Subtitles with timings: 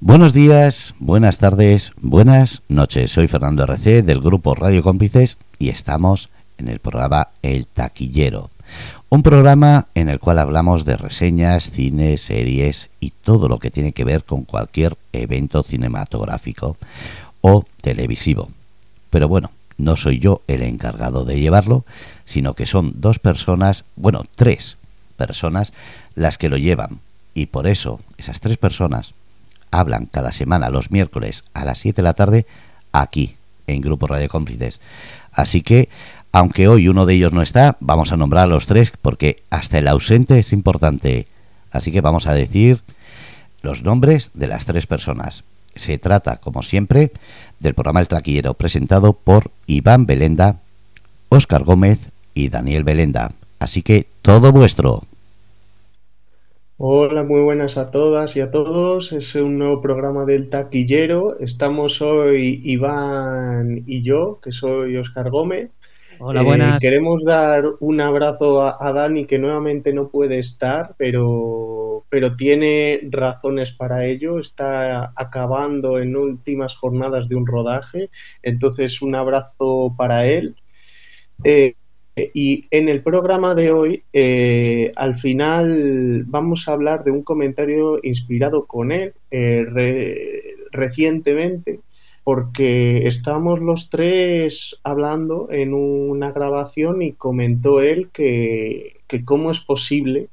[0.00, 3.10] Buenos días, buenas tardes, buenas noches.
[3.10, 8.50] Soy Fernando RC del grupo Radio Cómplices y estamos en el programa El Taquillero.
[9.08, 13.90] Un programa en el cual hablamos de reseñas, cine, series y todo lo que tiene
[13.90, 16.76] que ver con cualquier evento cinematográfico
[17.40, 18.50] o televisivo.
[19.10, 21.84] Pero bueno, no soy yo el encargado de llevarlo,
[22.24, 24.76] sino que son dos personas, bueno, tres
[25.16, 25.72] personas
[26.14, 27.00] las que lo llevan.
[27.34, 29.14] Y por eso esas tres personas
[29.70, 32.46] hablan cada semana los miércoles a las 7 de la tarde
[32.92, 33.36] aquí,
[33.66, 34.80] en Grupo Radio Cómplices.
[35.32, 35.88] Así que,
[36.32, 39.78] aunque hoy uno de ellos no está, vamos a nombrar a los tres porque hasta
[39.78, 41.26] el ausente es importante.
[41.70, 42.82] Así que vamos a decir
[43.62, 45.44] los nombres de las tres personas.
[45.74, 47.12] Se trata, como siempre,
[47.60, 50.56] del programa El Traquillero, presentado por Iván Belenda,
[51.28, 53.30] Óscar Gómez y Daniel Belenda.
[53.58, 55.04] Así que todo vuestro.
[56.80, 59.10] Hola, muy buenas a todas y a todos.
[59.10, 61.36] Es un nuevo programa del taquillero.
[61.40, 65.72] Estamos hoy Iván y yo, que soy Oscar Gómez.
[66.20, 66.74] Hola, buenas.
[66.74, 73.00] Eh, queremos dar un abrazo a, Dani, que nuevamente no puede estar, pero, pero tiene
[73.10, 74.38] razones para ello.
[74.38, 78.08] Está acabando en últimas jornadas de un rodaje.
[78.40, 80.54] Entonces, un abrazo para él.
[81.42, 81.74] Eh,
[82.34, 87.98] y en el programa de hoy, eh, al final, vamos a hablar de un comentario
[88.02, 89.64] inspirado con él eh,
[90.72, 91.80] recientemente,
[92.24, 99.60] porque estábamos los tres hablando en una grabación y comentó él que, que cómo es
[99.60, 100.28] posible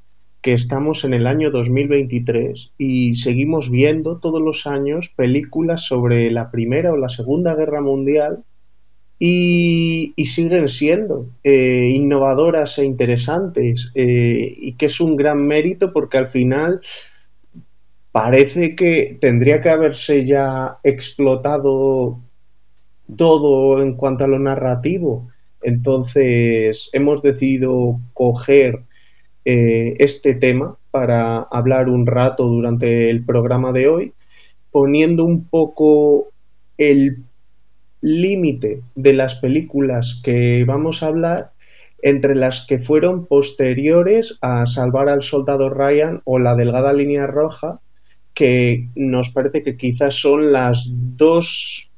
[0.46, 6.52] que estamos en el año 2023 y seguimos viendo todos los años películas sobre la
[6.52, 8.44] Primera o la Segunda Guerra Mundial
[9.18, 16.18] y, siguen siendo eh, innovadoras e interesantes eh, y que es un gran mérito porque
[16.18, 16.80] al final
[18.12, 22.20] parece que tendría que haberse ya explotado
[23.16, 25.28] todo en cuanto a lo narrativo.
[25.62, 28.80] Entonces hemos decidido coger
[29.44, 34.12] eh, este tema para hablar un rato durante el programa de hoy,
[34.70, 36.28] poniendo un poco
[36.78, 37.24] el
[38.00, 41.52] límite de las películas que vamos a hablar
[42.02, 47.80] entre las que fueron posteriores a Salvar al Soldado Ryan o La Delgada Línea Roja,
[48.34, 51.90] que nos parece que quizás son las dos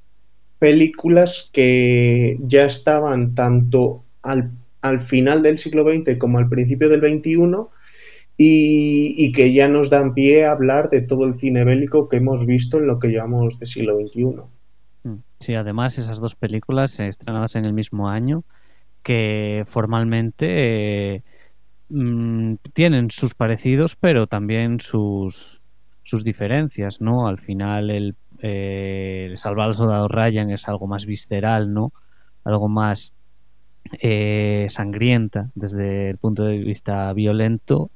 [0.58, 7.00] películas que ya estaban tanto al, al final del siglo XX como al principio del
[7.00, 7.68] XXI
[8.40, 12.46] y, que ya nos dan pie a hablar de todo el cine bélico que hemos
[12.46, 14.42] visto en lo que llamamos de siglo XXI.
[15.40, 18.44] Sí, además esas dos películas estrenadas en el mismo año
[19.02, 21.22] que formalmente eh,
[21.88, 25.60] mm, tienen sus parecidos pero también sus,
[26.02, 27.28] sus diferencias, ¿no?
[27.28, 31.92] Al final el, eh, Salvar al Soldado Ryan es algo más visceral, ¿no?
[32.44, 33.14] Algo más
[34.02, 37.90] eh, sangrienta desde el punto de vista violento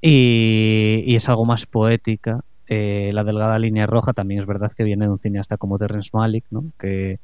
[0.00, 2.40] y es algo más poética
[2.72, 6.10] eh, la delgada línea roja también es verdad que viene de un cineasta como Terrence
[6.12, 6.66] Malick, ¿no?
[6.78, 7.18] que,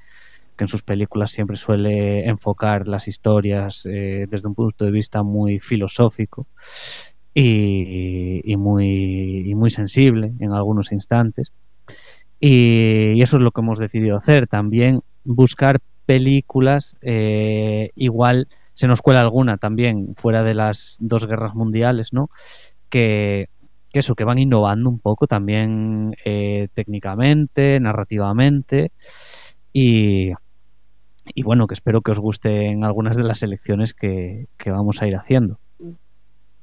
[0.59, 5.61] en sus películas siempre suele enfocar las historias eh, desde un punto de vista muy
[5.61, 6.49] filosófico
[7.33, 11.53] y, muy, sensible en algunos instantes.
[12.41, 19.01] Y, eso es lo que hemos decidido hacer, también buscar películas, eh, igual se nos
[19.01, 22.31] cuela alguna también fuera de las dos guerras mundiales, ¿no?
[22.89, 23.49] Que,
[24.01, 28.93] eso, que van innovando un poco también eh, técnicamente, narrativamente
[29.73, 30.33] y,
[31.45, 35.59] bueno, que espero que os gusten algunas de las selecciones que, vamos a ir haciendo.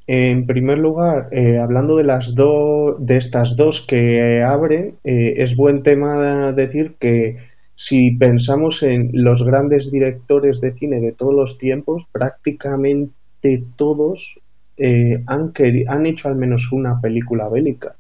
[0.08, 5.56] En primer lugar, eh, hablando de las dos, de estas dos que abren, eh, es
[5.56, 7.38] buen tema decir que
[7.76, 14.40] si pensamos en los grandes directores de cine de todos los tiempos, prácticamente todos
[14.78, 15.54] eh, han,
[15.88, 17.96] han hecho al menos una película bélica.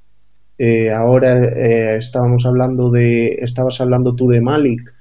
[0.57, 4.93] Eh, ahora eh, estábamos hablando de, estabas hablando tú de Malik,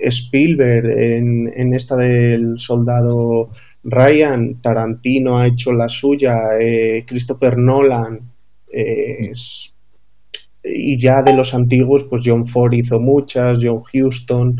[0.00, 3.50] Spielberg en, esta del soldado
[3.84, 6.34] Ryan, Tarantino ha hecho la suya,
[7.06, 8.18] Christopher Nolan,
[10.64, 14.56] y ya de los antiguos, pues John Ford hizo muchas, John Huston,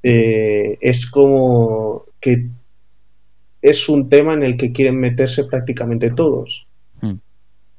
[0.00, 2.46] es como que
[3.62, 6.66] es un tema en el que quieren meterse prácticamente todos.
[7.00, 7.18] Hmm.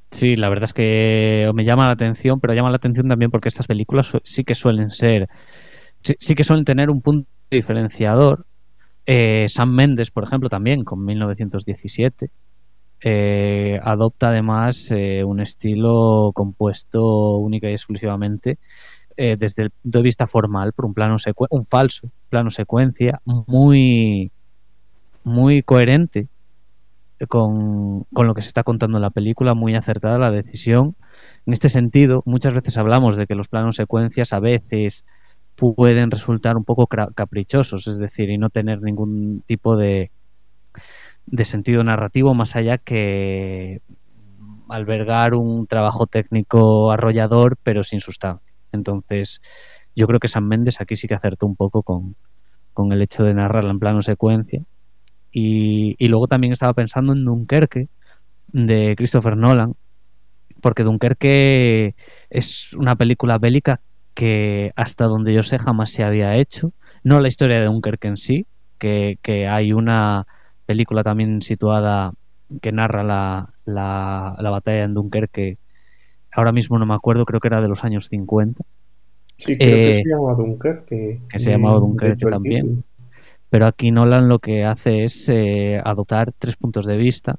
[0.09, 3.49] Sí, la verdad es que me llama la atención, pero llama la atención también porque
[3.49, 5.27] estas películas sí que suelen ser,
[6.01, 8.45] sí, que suelen tener un punto diferenciador.
[9.05, 12.29] Eh, Sam Mendes, por ejemplo, también con 1917.
[13.05, 18.59] eh, adopta además eh, un estilo compuesto única y exclusivamente
[19.17, 21.17] eh, desde el punto de vista formal por un plano
[21.49, 24.31] un falso plano secuencia muy
[25.23, 26.27] muy coherente
[27.27, 30.95] con, con, lo que se está contando en la película, muy acertada la decisión.
[31.45, 35.05] En este sentido, muchas veces hablamos de que los planos secuencias a veces
[35.55, 40.11] pueden resultar un poco caprichosos, es decir, y no tener ningún tipo de,
[41.25, 43.81] de sentido narrativo más allá que
[44.69, 48.53] albergar un trabajo técnico arrollador pero sin sustancia.
[48.71, 49.41] Entonces,
[49.95, 52.15] yo creo que San Méndez aquí sí que acertó un poco con,
[52.73, 54.63] con el hecho de narrarla en plano secuencia.
[55.33, 57.89] Y, y, luego también estaba pensando en Dunkerque
[58.49, 59.73] de Christopher Nolan,
[60.61, 61.95] porque Dunkerque
[62.29, 63.81] es una película bélica
[64.13, 66.71] que hasta donde yo sé jamás se había hecho.
[67.03, 68.45] No la historia de Dunkerque en sí,
[68.77, 70.25] que, que hay una
[70.65, 72.13] película también situada
[72.61, 75.57] que narra la, la, la, batalla en Dunkerque.
[76.31, 78.63] Ahora mismo no me acuerdo, creo que era de los años 50.
[79.37, 81.21] Sí, creo que se llamaba Dunkerque.
[81.27, 82.83] Que se llamaba Dunkerque también.
[83.53, 87.35] Pero aquí Nolan lo que hace es eh, adoptar tres puntos de vista,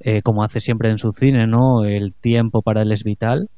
[0.00, 1.84] eh, como hace siempre en su cine, ¿no?
[1.84, 3.48] El tiempo para él es vital.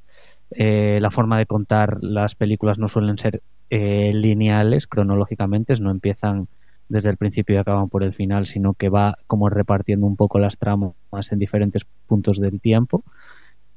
[0.50, 3.40] Eh, la forma de contar las películas no suelen ser
[3.70, 6.46] lineales cronológicamente, no empiezan
[6.90, 10.38] desde el principio y acaban por el final, sino que va como repartiendo un poco
[10.38, 10.92] las tramas
[11.32, 13.02] en diferentes puntos del tiempo.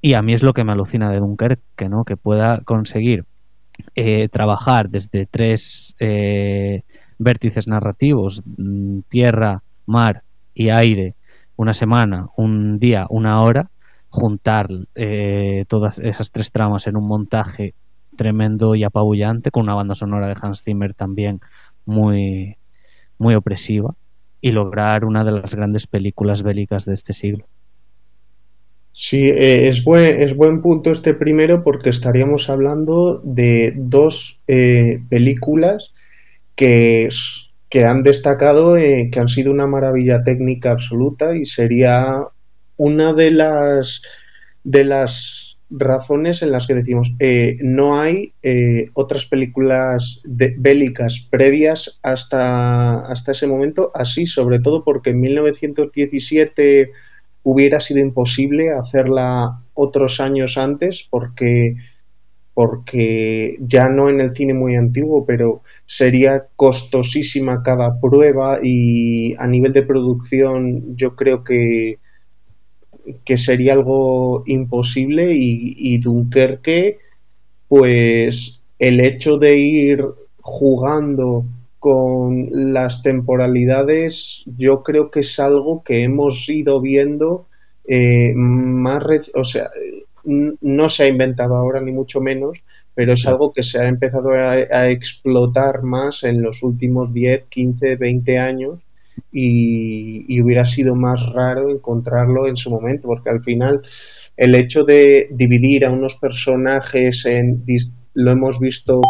[0.01, 2.03] Y a mí es lo que me alucina de Dunkerque, ¿no?
[2.03, 3.23] Que pueda conseguir
[4.33, 5.95] trabajar desde tres
[7.17, 10.23] vértices narrativos, mm, tierra, mar
[10.53, 11.15] y aire,
[11.55, 13.69] una semana, un día, una hora,
[14.09, 17.73] juntar eh, todas esas tres tramas en un montaje
[18.15, 21.39] tremendo y apabullante, con una banda sonora de Hans Zimmer también
[21.85, 22.57] muy,
[23.17, 23.95] muy opresiva
[24.41, 27.45] y lograr una de las grandes películas bélicas de este siglo.
[28.91, 35.03] Sí, eh, es, buen, es buen punto este primero porque estaríamos hablando de dos eh,
[35.09, 35.93] películas
[36.57, 37.07] que,
[37.69, 42.25] que, han destacado, eh, que han sido una maravilla técnica absoluta y sería
[42.75, 44.01] una de las
[44.65, 51.99] de las razones en las que decimos eh, no hay eh, otras películas bélicas previas
[52.03, 56.91] hasta, hasta ese momento, así sobre todo porque en 1917
[57.43, 61.75] hubiera sido imposible hacerla otros años antes porque
[62.57, 69.45] porque ya no en el cine muy antiguo, pero sería costosísima cada prueba y a
[69.45, 71.99] nivel de producción yo creo que
[73.23, 76.97] que sería algo imposible y, Dunkerque,
[77.67, 80.03] pues el hecho de ir
[80.41, 81.45] jugando
[81.77, 87.45] con las temporalidades, yo creo que es algo que hemos ido viendo
[87.87, 89.03] eh, más,
[89.35, 89.69] o sea,
[90.27, 92.59] no se ha inventado ahora ni mucho menos,
[92.93, 97.45] pero es algo que se ha empezado a, a explotar más en los últimos 10,
[97.49, 98.79] 15, 20 años
[99.31, 103.81] y, hubiera sido más raro encontrarlo en su momento, porque al final
[104.35, 107.63] el hecho de dividir a unos personajes en
[108.13, 109.01] lo hemos visto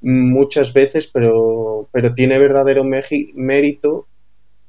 [0.00, 4.06] muchas veces, pero, pero tiene verdadero mérito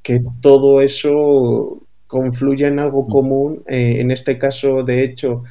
[0.01, 3.09] que todo eso confluya en algo mm.
[3.09, 3.63] común.
[3.67, 5.43] Eh, en este caso, de hecho,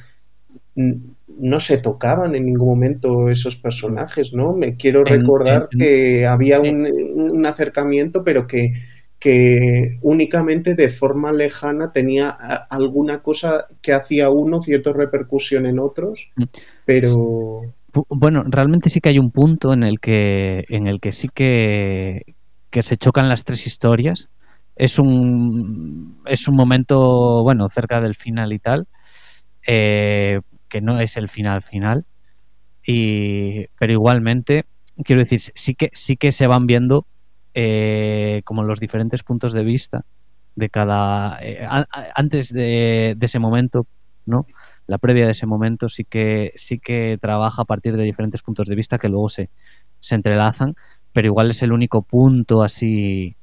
[0.75, 4.53] no se tocaban en ningún momento esos personajes, ¿no?
[4.53, 8.73] Me quiero recordar que había un, un, acercamiento, pero que
[9.23, 12.27] que únicamente de forma lejana tenía
[12.69, 16.43] alguna cosa que hacía uno cierta repercusión en otros, mm.
[16.83, 17.13] pero
[18.09, 22.23] bueno, realmente sí que hay un punto en el que en el que sí que,
[22.69, 24.27] que se chocan las tres historias.
[24.75, 28.87] Es un es un momento bueno cerca del final y tal,
[29.65, 30.39] eh,
[30.73, 32.03] que no es el final final.
[32.83, 34.65] Y pero igualmente
[35.05, 37.05] quiero decir sí que sí que se van viendo
[37.53, 40.03] eh, como los diferentes puntos de vista
[40.55, 41.65] de cada eh,
[42.15, 43.85] antes de, ese momento
[44.25, 44.45] no
[44.87, 48.67] la previa de ese momento sí que sí que trabaja a partir de diferentes puntos
[48.67, 49.49] de vista que luego se,
[49.99, 50.75] se entrelazan
[51.13, 53.35] pero igual es el único punto así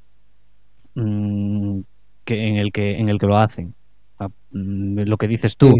[0.95, 1.79] mm,
[2.25, 3.73] que en el que en el que lo hacen.
[4.51, 5.73] Mm, lo que dices tú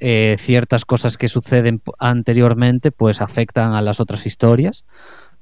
[0.00, 4.84] eh, ciertas cosas que suceden anteriormente pues afectan a las otras historias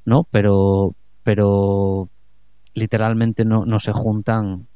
[0.05, 2.09] no pero pero
[2.79, 4.67] literalmente no, no se juntan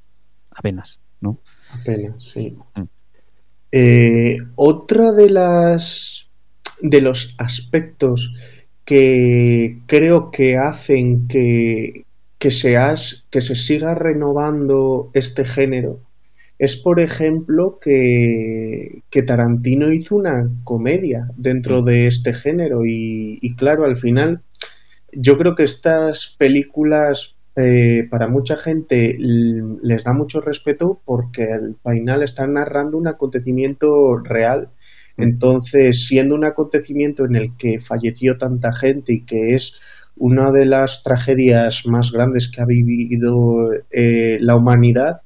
[0.51, 1.39] apenas, ¿no?
[1.71, 2.57] Apenas, sí.
[2.77, 2.83] Mm.
[3.73, 6.29] Eh, otra de las
[6.83, 8.35] de los aspectos
[8.85, 12.05] que creo que hacen que,
[12.39, 12.77] que, se
[13.31, 16.01] que se siga renovando este género
[16.63, 23.57] es, por ejemplo, que, que Tarantino hizo una comedia dentro de este género y, y
[23.57, 24.43] claro, al final
[25.11, 31.75] yo creo que estas películas eh, para mucha gente les da mucho respeto porque al
[31.83, 34.69] final están narrando un acontecimiento real.
[35.17, 39.75] Entonces, siendo un acontecimiento en el que falleció tanta gente y que es
[40.17, 45.23] una de las tragedias más grandes que ha vivido eh, la humanidad,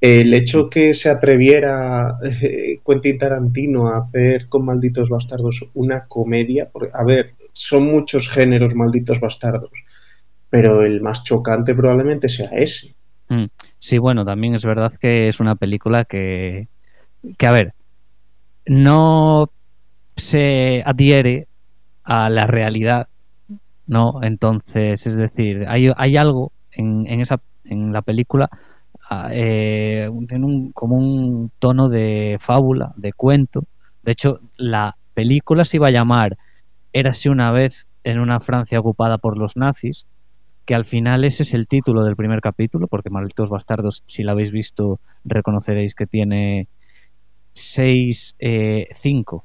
[0.00, 6.68] el hecho que se atreviera eh, Quentin Tarantino a hacer con Malditos Bastardos una comedia,
[6.72, 9.70] porque, a ver, son muchos géneros Malditos Bastardos,
[10.48, 12.94] pero el más chocante probablemente sea ese.
[13.28, 13.46] Mm.
[13.78, 16.68] Sí, bueno, también es verdad que es una película que,
[17.36, 17.74] que a ver,
[18.66, 19.50] no
[20.16, 21.48] se adhiere
[22.04, 23.08] a la realidad,
[23.86, 24.22] ¿no?
[24.22, 28.48] Entonces, es decir, hay, hay algo en, en, esa, en la película
[29.30, 33.64] eh, en un, como un tono de fábula, de cuento.
[34.02, 36.36] De hecho, la película se iba a llamar
[36.92, 40.06] Érase una vez en una Francia ocupada por los nazis,
[40.64, 44.32] que al final ese es el título del primer capítulo, porque Malditos Bastardos, si lo
[44.32, 46.68] habéis visto, reconoceréis que tiene
[47.52, 49.44] seis, eh, cinco,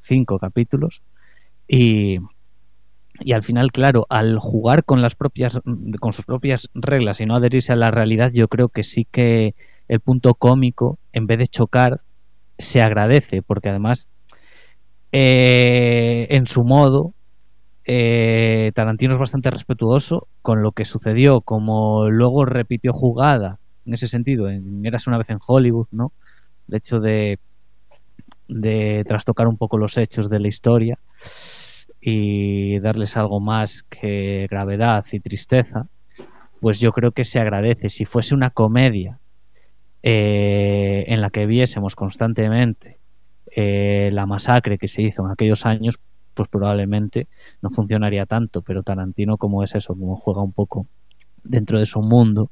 [0.00, 1.02] cinco capítulos.
[1.68, 2.18] Y,
[3.20, 5.60] y al final, claro, al jugar con las propias,
[6.00, 9.54] con sus propias reglas y no adherirse a la realidad, yo creo que sí que
[9.88, 12.00] el punto cómico, en vez de chocar,
[12.58, 14.08] se agradece, porque además,
[15.12, 17.12] eh, en su modo,
[17.84, 24.08] eh, Tarantino es bastante respetuoso con lo que sucedió, como luego repitió jugada en ese
[24.08, 26.12] sentido, en Eras una vez en Hollywood, ¿no?
[26.68, 27.38] El hecho de,
[28.48, 30.98] de trastocar un poco los hechos de la historia
[32.06, 35.88] y darles algo más que gravedad y tristeza,
[36.60, 37.88] pues yo creo que se agradece.
[37.88, 39.18] Si fuese una comedia
[40.02, 42.98] eh, en la que viésemos constantemente
[43.56, 45.98] eh, la masacre que se hizo en aquellos años,
[46.34, 47.26] pues probablemente
[47.62, 50.86] no funcionaría tanto, pero Tarantino como es eso, como juega un poco
[51.42, 52.50] dentro de su mundo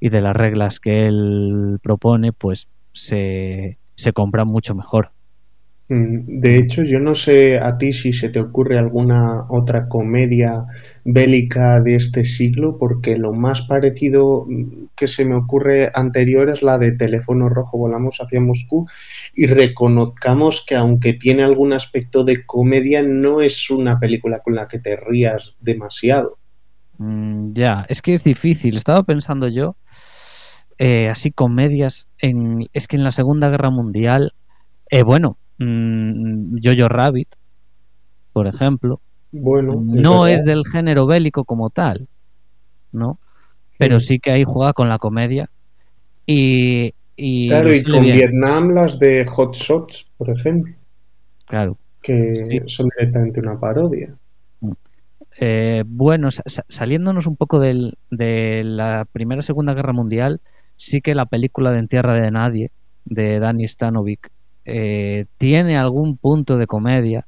[0.00, 5.12] y de las reglas que él propone, pues se, se compra mucho mejor.
[5.90, 10.64] Mm, de hecho, yo no sé a ti si se te ocurre alguna otra comedia
[11.04, 16.62] bélica de este siglo, porque lo más parecido mm, que se me ocurre anterior es
[16.62, 18.86] la de Teléfono Rojo, volamos hacia Moscú
[19.34, 24.68] y reconozcamos que aunque tiene algún aspecto de comedia, no es una película con la
[24.68, 26.38] que te rías demasiado.
[26.98, 28.76] Mm, ya, es que es difícil.
[28.76, 29.74] Estaba pensando yo,
[30.78, 34.34] eh, así comedias, en, es que en la Segunda Guerra Mundial,
[34.88, 37.28] eh, bueno, mmm, Jojo Rabbit,
[38.32, 39.00] por ejemplo,
[39.30, 42.08] bueno, no es del género bélico como tal,
[42.90, 43.18] ¿no?
[43.78, 45.48] Pero sí que ahí juega con la comedia
[46.26, 46.92] y...
[47.16, 48.16] y claro, y con bien.
[48.16, 50.74] Vietnam las de Hot Shots, por ejemplo.
[51.46, 51.78] Claro.
[52.02, 52.60] Que sí.
[52.66, 54.14] son directamente una parodia.
[55.38, 60.40] Eh, bueno, sa saliéndonos un poco del, de la Primera Segunda Guerra Mundial,
[60.76, 62.70] sí que la película de En Tierra de Nadie,
[63.04, 64.30] de Danny Stanovic,
[64.72, 67.26] eh, tiene algún punto de comedia.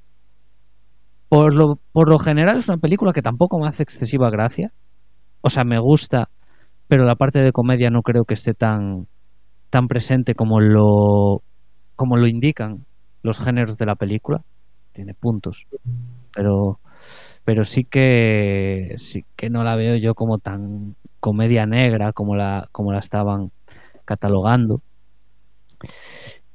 [1.29, 4.73] Por lo, por lo general es una película que tampoco me hace excesiva gracia.
[5.41, 6.29] O sea, me gusta,
[6.87, 9.09] pero la parte de comedia no creo que esté tan,
[9.71, 11.43] tan presente como lo,
[11.97, 12.87] como lo indican
[13.25, 14.43] los géneros de la película.
[14.93, 15.67] Tiene puntos,
[16.33, 16.79] pero,
[17.45, 22.69] pero sí que sí que no la veo yo como tan comedia negra como la,
[22.71, 23.51] como la estaban
[24.05, 24.81] catalogando.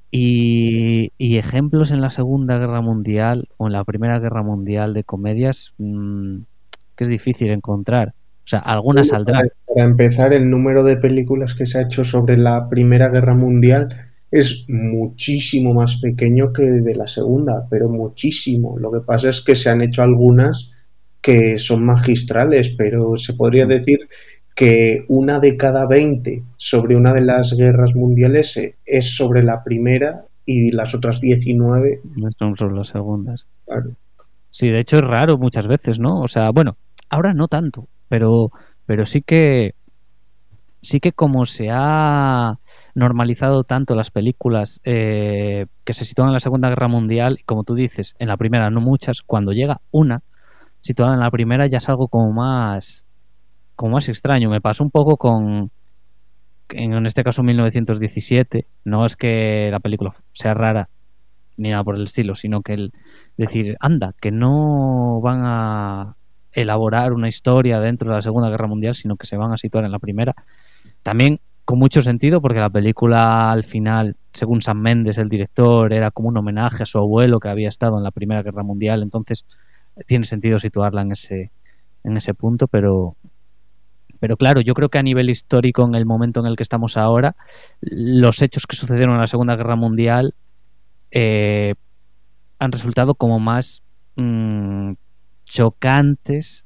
[0.10, 5.04] Y, y, ejemplos en la Segunda Guerra Mundial o en la Primera Guerra Mundial de
[5.04, 6.38] comedias mmm,
[6.96, 8.14] que es difícil encontrar.
[8.48, 9.50] O sea, algunas saldrán.
[9.66, 13.90] Para empezar, el número de películas que se ha hecho sobre la Primera Guerra Mundial
[14.32, 18.78] es muchísimo más pequeño que de la Segunda, pero muchísimo.
[18.80, 20.72] Lo que pasa es que se han hecho algunas
[21.22, 24.00] que son magistrales, pero se podría decir
[24.58, 30.26] que una de cada 20 sobre una de las guerras mundiales es sobre la primera
[30.48, 33.46] y las otras 19 no son sobre las segundas.
[33.68, 33.92] Claro.
[34.50, 36.22] Sí, de hecho es raro muchas veces, ¿no?
[36.22, 36.76] O sea, bueno,
[37.08, 38.50] ahora no tanto, pero
[38.88, 39.76] pero sí que
[40.82, 42.56] sí que como se ha
[42.96, 47.76] normalizado tanto las películas eh, que se sitúan en la Segunda Guerra Mundial, como tú
[47.76, 50.24] dices, en la primera no muchas, cuando llega una
[50.82, 53.07] situada en la primera ya es algo como más
[53.78, 54.50] como más extraño.
[54.50, 55.72] Me pasó un poco con,
[56.70, 58.66] en este caso 1917.
[58.84, 60.90] No es que la película sea rara
[61.56, 62.94] ni nada por el estilo, sino que el
[63.38, 66.16] decir, anda, que no van a
[66.52, 69.86] elaborar una historia dentro de la Segunda Guerra Mundial, sino que se van a situar
[69.86, 70.36] en la primera.
[71.04, 76.12] También con mucho sentido porque la película al final, según Sam Mendes, el director, era
[76.12, 79.46] como un homenaje a su abuelo que había estado en la Primera Guerra Mundial, entonces
[80.06, 81.52] tiene sentido situarla en ese,
[82.04, 83.16] en ese punto, pero,
[84.20, 86.98] pero claro, yo creo que a nivel histórico, en el momento en el que estamos
[86.98, 87.36] ahora,
[87.82, 90.34] los hechos que sucedieron en la Segunda Guerra Mundial
[91.12, 91.74] eh,
[92.60, 93.84] han resultado como más
[94.16, 94.94] mmm,
[95.46, 96.66] chocantes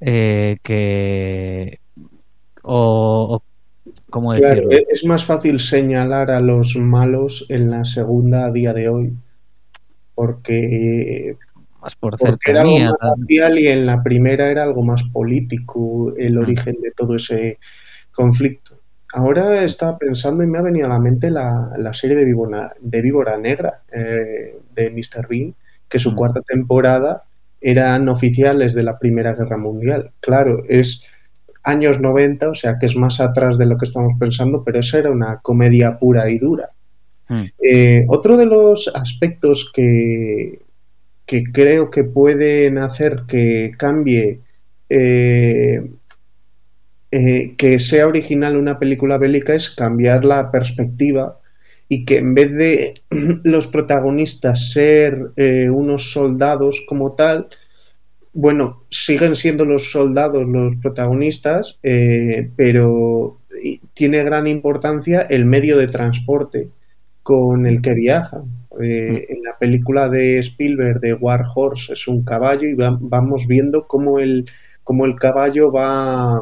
[0.00, 1.80] eh, que
[2.62, 3.42] o,
[4.10, 8.72] ¿Cómo claro, e-, es más fácil señalar a los malos en la segunda a día
[8.72, 9.12] de hoy.
[10.14, 11.36] Porque,
[11.80, 16.12] más por porque era algo más social y en la primera era algo más político
[16.16, 16.38] el mm.
[16.38, 17.58] origen de todo ese
[18.12, 18.78] conflicto.
[19.14, 22.74] Ahora estaba pensando y me ha venido a la mente la, la serie de Víbora,
[22.78, 25.26] de Víbora Negra eh, de Mr.
[25.28, 25.54] Bean,
[25.88, 26.14] que su mm.
[26.14, 27.24] cuarta temporada
[27.60, 30.10] eran oficiales de la Primera Guerra Mundial.
[30.20, 31.02] Claro, es
[31.64, 34.98] años 90, o sea que es más atrás de lo que estamos pensando, pero esa
[34.98, 36.70] era una comedia pura y dura.
[37.28, 37.44] Hmm.
[37.62, 40.60] Eh, otro de los aspectos que,
[41.28, 44.40] que, creo que pueden hacer que cambie,
[44.88, 45.90] eh,
[47.10, 51.38] eh, que sea original una película bélica es cambiar la perspectiva
[51.86, 52.94] y que en vez de
[53.44, 55.32] los protagonistas ser
[55.70, 57.48] unos soldados como tal,
[58.32, 63.38] bueno, siguen siendo los soldados los protagonistas, eh, pero
[63.92, 66.70] tiene gran importancia el medio de transporte
[67.28, 68.44] con el que viajan.
[68.80, 69.32] Eh, mm.
[69.36, 74.18] en la película de Spielberg de War Horse es un caballo y vamos viendo cómo
[74.18, 74.46] el,
[74.82, 76.40] cómo el caballo va,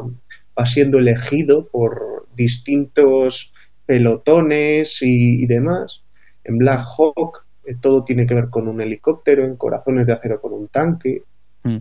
[0.57, 3.51] va siendo elegido por distintos
[3.85, 6.03] pelotones y, demás.
[6.45, 10.39] En Black Hawk eh, todo tiene que ver con un helicóptero, en Corazones de Acero
[10.39, 11.23] con un tanque.
[11.63, 11.79] Mm.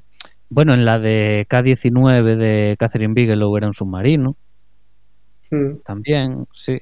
[0.50, 4.34] Bueno, en la de K-19 de Catherine Bigelow era un submarino.
[5.52, 5.76] Mm.
[5.84, 6.80] También, sí.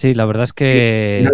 [0.00, 1.28] Sí, la verdad es que...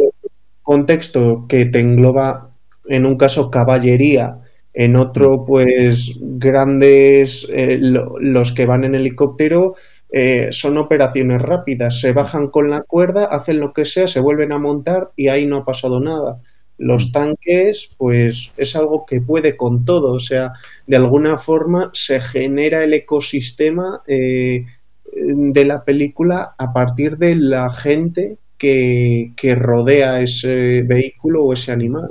[0.60, 2.50] Contexto que te engloba,
[2.88, 4.40] en un caso, caballería,
[4.74, 5.46] en otro, mm.
[5.46, 9.76] pues, grandes, eh, los que van en helicóptero,
[10.10, 12.00] eh, son operaciones rápidas.
[12.00, 15.46] Se bajan con la cuerda, hacen lo que sea, se vuelven a montar y ahí
[15.46, 16.40] no ha pasado nada.
[16.76, 17.12] Los mm.
[17.12, 20.54] tanques, pues es algo que puede con todo, o sea,
[20.88, 24.64] de alguna forma se genera el ecosistema eh,
[25.12, 32.10] de la película a partir de la gente que, rodea ese vehículo o ese animal.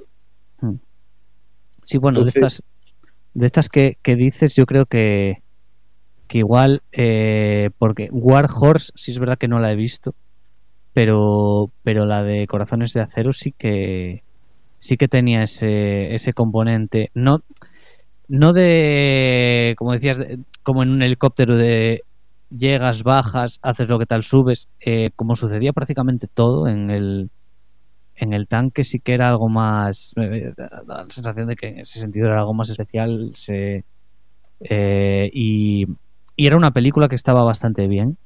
[0.62, 0.76] Mm.
[1.84, 2.64] Sí, bueno, de estas,
[3.34, 5.42] de estas que, dices, yo creo que,
[6.28, 10.16] que igual, eh, porque War Horse, sí es verdad que no la he visto,
[10.94, 14.24] pero, pero la de Corazones de Acero sí que,
[14.78, 17.12] sí que tenía ese, ese componente.
[17.14, 17.44] No,
[18.28, 20.20] no de, como decías,
[20.64, 22.04] como en un helicóptero de
[22.58, 27.30] llegas, bajas, haces lo que tal, subes, eh, como sucedía prácticamente todo en el,
[28.16, 31.80] en el tanque sí que era algo más, eh, da la sensación de que en
[31.80, 33.86] ese sentido era algo más especial se,
[34.62, 35.86] eh, y,
[36.36, 38.18] y, era una película que estaba bastante bien.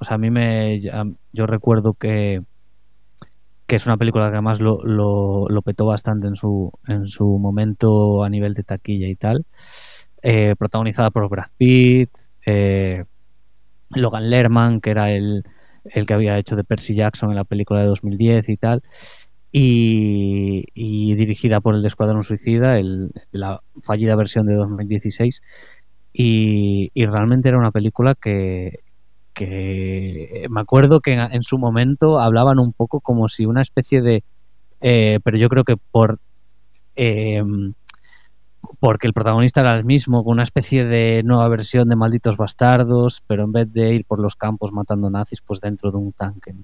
[0.00, 0.80] O sea, a mí me,
[1.32, 2.42] yo recuerdo que
[3.68, 8.24] que es una película que además lo, lo, petó bastante en su, en su momento
[8.24, 9.44] a nivel de taquilla y tal.
[10.22, 12.10] Eh, protagonizada por Brad Pitt,
[12.46, 13.04] eh,
[13.90, 15.44] Logan Lerman, que era el,
[15.84, 18.82] el, que había hecho de Percy Jackson en la película de 2010 y tal.
[19.50, 25.40] Y, dirigida por el de Escuadrón Suicida, el, la fallida versión de 2016.
[26.12, 28.80] Y, y realmente era una película que,
[29.38, 34.24] que me acuerdo que en, su momento hablaban un poco como si una especie de
[34.80, 36.18] eh, pero yo creo que por
[36.96, 37.42] eh,
[38.80, 43.22] porque el protagonista era el mismo, con una especie de nueva versión de Malditos Bastardos,
[43.26, 46.54] pero en vez de ir por los campos matando nazis, pues dentro de un tanque.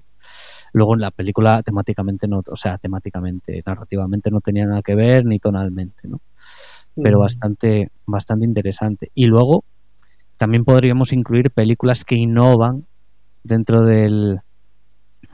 [0.71, 5.25] Luego en la película temáticamente no, o sea, temáticamente, narrativamente no tenía nada que ver,
[5.25, 6.21] ni tonalmente, ¿no?
[7.01, 9.11] Pero bastante, bastante interesante.
[9.13, 9.65] Y luego,
[10.37, 12.85] también podríamos incluir películas que innovan
[13.43, 14.39] dentro del,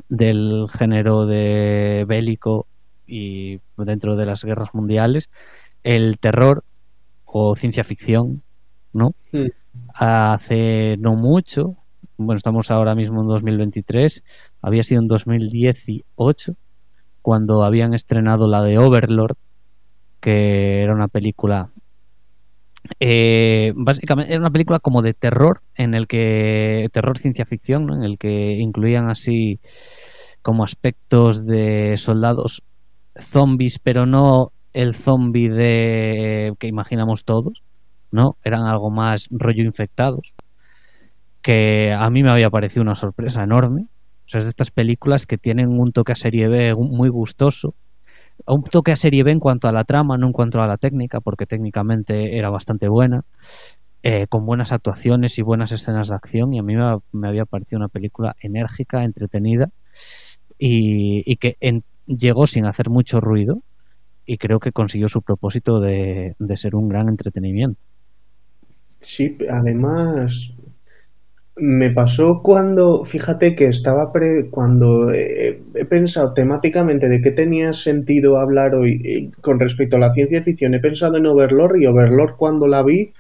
[0.10, 2.66] del género de bélico
[3.06, 5.30] y dentro de las guerras mundiales,
[5.84, 6.64] el terror
[7.32, 8.44] o ciencia ficción,
[8.94, 9.16] ¿no?
[9.94, 11.78] Hace no mucho,
[12.18, 14.24] bueno, estamos ahora mismo en 2023,
[14.62, 16.56] había sido en 2018
[17.22, 19.38] cuando habían estrenado la de Overlord,
[20.20, 21.70] que era una película
[23.00, 28.04] eh, básicamente era una película como de terror, en el que terror ciencia ficción, en
[28.04, 29.60] el que incluían así
[30.42, 32.64] como aspectos de soldados
[33.16, 37.64] zombies, pero no el zombie de que imaginamos todos,
[38.12, 38.38] ¿no?
[38.44, 40.34] Eran algo más rollo infectados.
[41.42, 43.88] que a mí me había parecido una sorpresa enorme.
[44.26, 47.74] O sea, es de estas películas que tienen un toque a serie B muy gustoso.
[48.46, 50.78] Un toque a serie B en cuanto a la trama, no en cuanto a la
[50.78, 53.24] técnica, porque técnicamente era bastante buena.
[54.04, 56.76] Eh, con buenas actuaciones y buenas escenas de acción y a mí
[57.12, 59.70] me, había parecido una película enérgica, entretenida
[60.58, 61.56] y, que
[62.08, 63.62] llegó sin hacer mucho ruido
[64.26, 67.80] y creo que consiguió su propósito de, ser un gran entretenimiento.
[69.00, 70.54] Sí, además
[71.56, 78.38] me pasó cuando, fíjate que estaba pre, cuando he, pensado temáticamente de qué tenía sentido
[78.38, 82.36] hablar hoy eh, con respecto a la ciencia ficción, he pensado en Overlord y Overlord
[82.38, 83.12] cuando la vi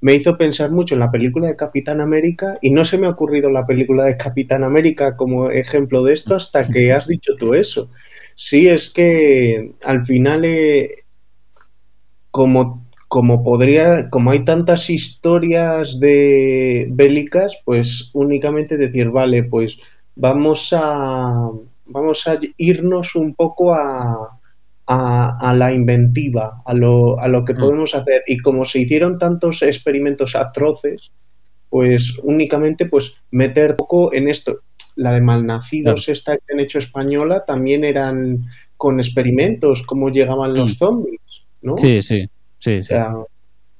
[0.00, 3.10] me hizo pensar mucho en la película de Capitán América y no se me ha
[3.10, 7.54] ocurrido la película de Capitán América como ejemplo de esto hasta que has dicho tú
[7.54, 7.90] eso.
[8.42, 11.04] Sí, es que al final, eh,
[12.30, 19.76] como, como podría, como hay tantas historias de bélicas, pues únicamente decir, vale, pues
[20.16, 21.50] vamos a,
[21.84, 24.40] vamos a irnos un poco a,
[24.86, 27.58] a, la inventiva, a lo, a lo que mm.
[27.58, 28.22] podemos hacer.
[28.26, 31.10] Y como se hicieron tantos experimentos atroces,
[31.68, 34.60] pues únicamente pues meter poco en esto.
[35.00, 38.44] La de malnacidos, esta que han hecho española, también eran
[38.76, 40.74] con experimentos, cómo llegaban los mm.
[40.74, 41.20] zombies,
[41.62, 41.78] ¿no?
[41.78, 42.80] Sí, sí, sí.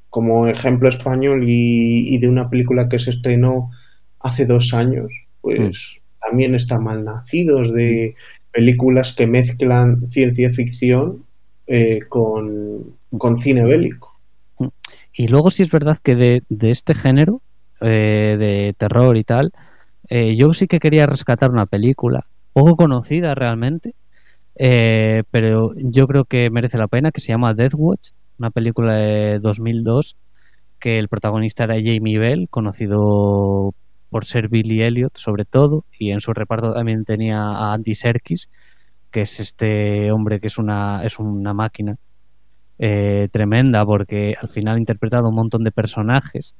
[0.09, 3.71] como ejemplo español y, de una película que se estrenó
[4.19, 6.27] hace dos años, pues mm.
[6.27, 8.15] también está malnacidos de
[8.51, 11.25] películas que mezclan ciencia ficción
[11.67, 12.97] eh, con,
[13.43, 14.19] cine bélico.
[15.13, 17.43] Y luego sí es verdad que de, este género,
[17.83, 19.53] eh, de terror y tal,
[20.11, 23.94] eh, yo sí que quería rescatar una película, poco conocida realmente,
[25.31, 29.38] pero yo creo que merece la pena, que se llama Death Watch, una película de
[29.38, 30.16] 2002,
[30.79, 33.75] que el protagonista era Jamie Bell, conocido
[34.09, 38.51] por ser Billy Elliot sobre todo, y en su reparto también tenía a Andy Serkis,
[39.11, 41.96] que es este hombre que es una, es una máquina
[42.79, 46.57] eh, tremenda, porque al final ha interpretado un montón de personajes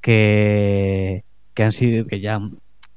[0.00, 2.38] que, que han sido, que ya,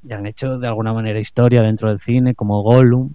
[0.06, 3.14] ya han hecho de alguna manera historia dentro del cine, como Gollum,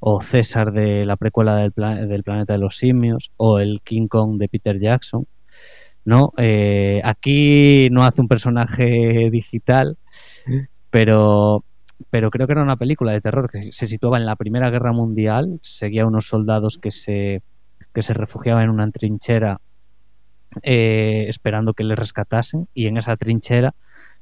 [0.00, 1.72] o César de la precuela del,
[2.08, 5.26] del planeta de los simios, o el King Kong de Peter Jackson.
[6.04, 6.32] ¿no?
[6.36, 9.96] Eh, aquí no hace un personaje digital,
[10.90, 11.64] pero,
[12.10, 14.92] pero creo que era una película de terror que se situaba en la Primera Guerra
[14.92, 17.42] Mundial, seguía unos soldados que se,
[17.94, 19.60] que se refugiaban en una trinchera
[20.62, 23.74] eh, esperando que les rescatasen y en esa trinchera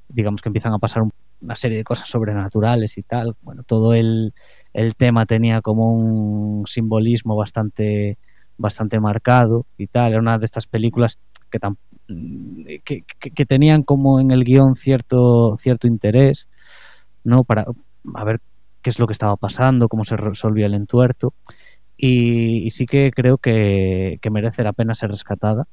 [0.09, 1.03] digamos que empiezan a pasar
[1.43, 3.37] una serie de cosas sobrenaturales y tal.
[3.43, 4.33] Bueno, todo el,
[4.73, 8.19] el tema tenía como un simbolismo bastante
[8.57, 10.13] bastante marcado y tal.
[10.13, 11.19] Era una de estas películas
[11.51, 16.49] que, que, tenían como en el guion cierto, cierto interés,
[17.25, 17.45] ¿no?
[17.45, 17.67] Para
[18.15, 18.41] a ver
[18.81, 21.35] qué es lo que estaba pasando, cómo se resolvía el entuerto.
[21.97, 25.67] Y, sí que creo que, merece la pena ser rescatada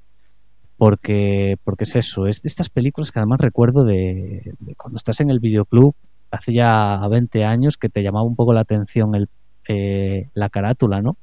[0.80, 5.30] porque, porque es eso, es de estas películas que además recuerdo de, cuando estás en
[5.30, 5.94] el videoclub
[6.32, 9.28] hace ya 20 años que te llamaba un poco la atención el,
[9.68, 11.18] eh, la carátula, ¿no?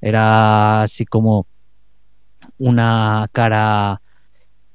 [0.00, 1.46] Era así como
[2.58, 4.00] una cara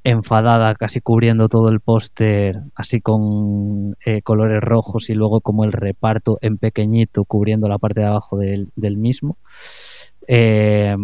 [0.04, 5.72] enfadada casi cubriendo todo el póster así con eh, colores rojos y luego como el
[5.72, 9.38] reparto en pequeñito cubriendo la parte de abajo del, mismo
[10.28, 10.96] eh,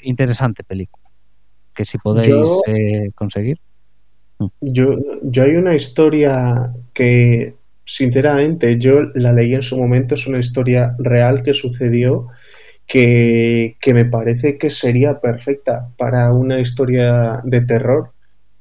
[0.00, 1.07] interesante película
[1.78, 3.58] que si podéis eh, conseguir
[4.40, 4.46] mm.
[4.60, 10.40] yo, yo hay una historia que sinceramente yo la leí en su momento es una
[10.40, 12.26] historia real que sucedió
[12.88, 18.12] que, me parece que sería perfecta para una historia de terror,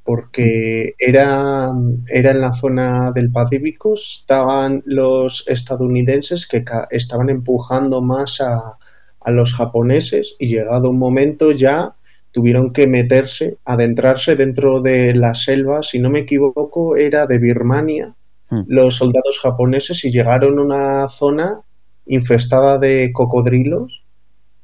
[0.03, 1.71] porque era,
[2.07, 8.77] era en la zona del Pacífico, estaban los estadounidenses que estaban empujando más a,
[9.21, 11.95] a los japoneses y llegado un momento ya
[12.37, 18.13] tuvieron que meterse, adentrarse dentro de la selva, si no me equivoco, era de Birmania,
[18.51, 18.61] hmm.
[18.67, 21.61] los soldados japoneses y llegaron a una zona
[22.05, 24.03] infestada de cocodrilos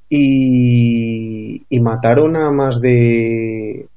[0.08, 3.88] y, mataron a más de,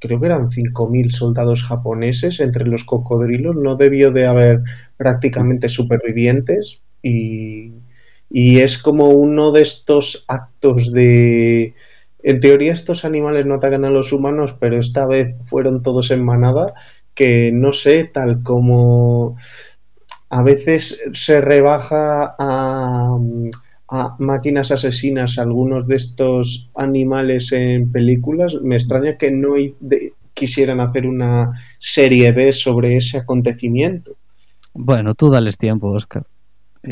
[0.00, 4.62] creo que eran 5.000 soldados japoneses entre los cocodrilos, no debió de haber
[4.96, 7.70] prácticamente supervivientes y,
[8.30, 11.74] y es como uno de estos actos de...
[12.24, 16.24] En teoría estos animales no atacan a los humanos, pero esta vez fueron todos en
[16.24, 16.66] manada,
[17.14, 19.36] que no sé, tal como
[20.30, 23.16] a veces se rebaja a
[23.88, 29.54] a máquinas asesinas algunos de estos animales en películas, me extraña que no
[30.32, 34.16] quisieran hacer una serie B sobre ese acontecimiento.
[34.72, 36.24] Bueno, tú dales tiempo, Oscar.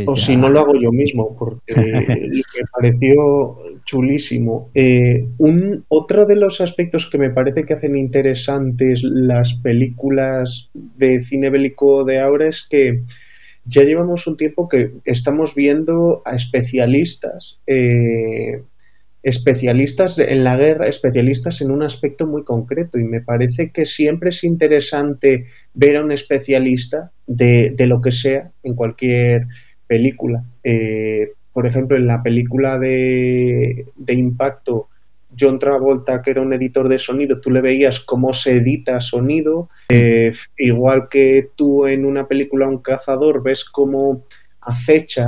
[0.06, 4.70] O si no lo hago yo mismo, porque me pareció chulísimo.
[4.74, 11.20] Eh, un, otro de los aspectos que me parece que hacen interesantes las películas de
[11.22, 13.02] cine bélico de ahora es que
[13.64, 18.62] ya llevamos un tiempo que estamos viendo a especialistas, eh,
[19.22, 24.30] especialistas en la guerra, especialistas en un aspecto muy concreto y me parece que siempre
[24.30, 29.46] es interesante ver a un especialista de, de lo que sea en cualquier
[29.86, 30.44] película.
[30.64, 34.88] Eh, por ejemplo, en la película de, de, Impacto,
[35.38, 39.68] John Travolta, que era un editor de sonido, tú le veías cómo se edita sonido,
[39.88, 44.24] eh, igual que tú en una película Un cazador ves cómo
[44.60, 45.26] acecha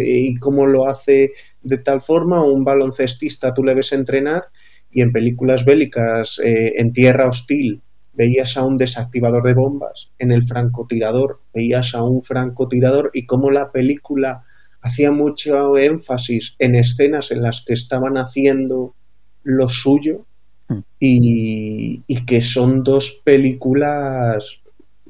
[0.00, 4.44] y cómo lo hace de tal forma, o un baloncestista tú le ves entrenar,
[4.90, 10.30] y en películas bélicas, eh, en tierra hostil, veías a un desactivador de bombas, en
[10.30, 14.44] el francotirador veías a un francotirador y cómo la película
[14.84, 18.94] hacía mucho énfasis en escenas en las que estaban haciendo
[19.42, 20.26] lo suyo
[20.68, 20.78] hmm.
[21.00, 24.60] y, y, que son dos películas,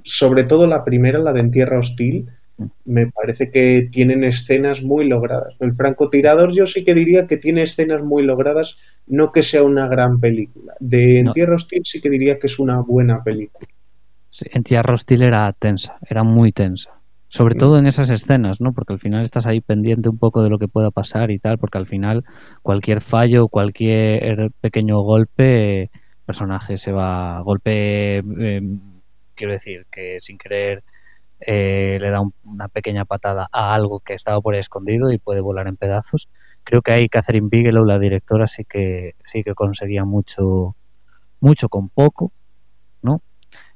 [0.02, 2.28] sobre todo la primera, la de En Tierra Hostil,
[2.84, 5.54] me parece que tienen escenas muy logradas.
[5.58, 9.88] El francotirador yo sí que diría que tiene escenas muy logradas, no que sea una
[9.88, 10.74] gran película.
[10.78, 13.66] De Entierro Hostil sí que diría que es una buena película.
[14.30, 16.90] Sí, Entierro Hostil era tensa, era muy tensa.
[17.34, 18.72] Sobre todo en esas escenas, ¿no?
[18.72, 21.58] Porque al final estás ahí pendiente un poco de lo que pueda pasar y tal,
[21.58, 22.24] porque al final
[22.62, 25.90] cualquier fallo, cualquier pequeño golpe,
[26.24, 28.62] personaje se va, golpe, eh,
[29.34, 30.84] quiero decir, que sin querer
[31.40, 35.40] eh, le da una pequeña patada a algo que estaba por ahí escondido y puede
[35.40, 36.28] volar en pedazos.
[36.62, 40.76] Creo que ahí Catherine Bigelow, la directora, sí que sí que conseguía mucho,
[41.40, 42.30] mucho con poco,
[43.02, 43.22] ¿no?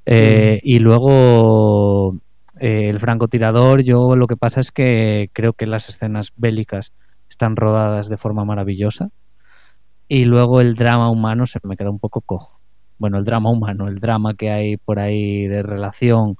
[0.06, 2.20] Eh, y luego
[2.60, 6.92] eh, el francotirador, yo lo que pasa es que creo que las escenas bélicas
[7.28, 9.10] están rodadas de forma maravillosa
[10.08, 12.58] y luego el drama humano se me queda un poco cojo.
[12.98, 16.36] Bueno, el drama humano, el drama que hay por ahí de relación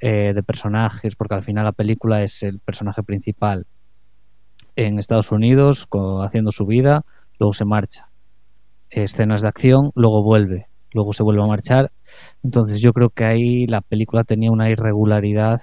[0.00, 3.66] eh, de personajes, porque al final la película es el personaje principal
[4.74, 5.88] en Estados Unidos
[6.22, 7.02] haciendo su vida,
[7.38, 8.08] luego se marcha.
[8.90, 11.92] Escenas de acción, luego vuelve, luego se vuelve a marchar.
[12.42, 15.62] Entonces yo creo que ahí la película tenía una irregularidad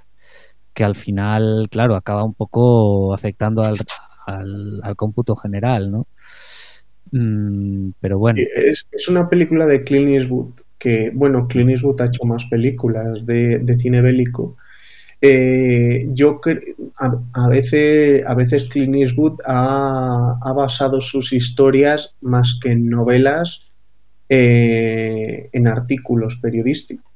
[0.74, 3.78] que al final, claro, acaba un poco afectando al,
[4.26, 6.08] al, cómputo general, ¿no?
[7.12, 8.39] Mm, pero bueno.
[8.56, 13.26] es, es, una película de Clint Eastwood que, bueno, Clint Eastwood ha hecho más películas
[13.26, 14.58] de, cine bélico.
[15.22, 16.41] Eh, yo
[16.98, 23.72] a, a, veces, a veces Clint Eastwood ha, basado sus historias más que en novelas
[24.29, 27.12] eh, en artículos periodísticos.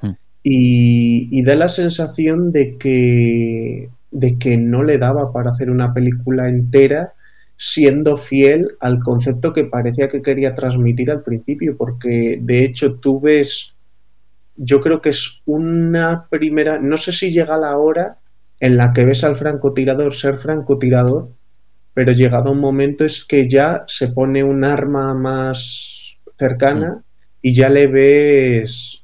[0.00, 0.12] Hmm.
[0.42, 5.92] Y, y, da la sensación de que, de que no le daba para hacer una
[5.92, 7.12] película entera
[7.56, 13.20] siendo fiel al concepto que parecía que quería transmitir al principio, porque de hecho tú
[13.20, 13.76] ves,
[14.56, 18.18] yo creo que es una primera, no sé si llega la hora
[18.58, 21.30] en la que ves al francotirador ser francotirador,
[21.94, 25.91] pero llegado un momento es que ya se pone un arma más
[26.42, 27.02] cercana mm.
[27.42, 29.02] y ya le ves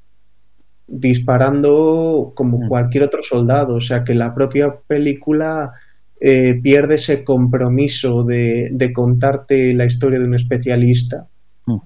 [0.89, 2.69] disparando como mm.
[2.69, 5.73] cualquier otro soldado, o sea que la propia película
[6.21, 11.27] eh, pierde ese compromiso de, contarte la historia de un especialista,
[11.67, 11.79] mm.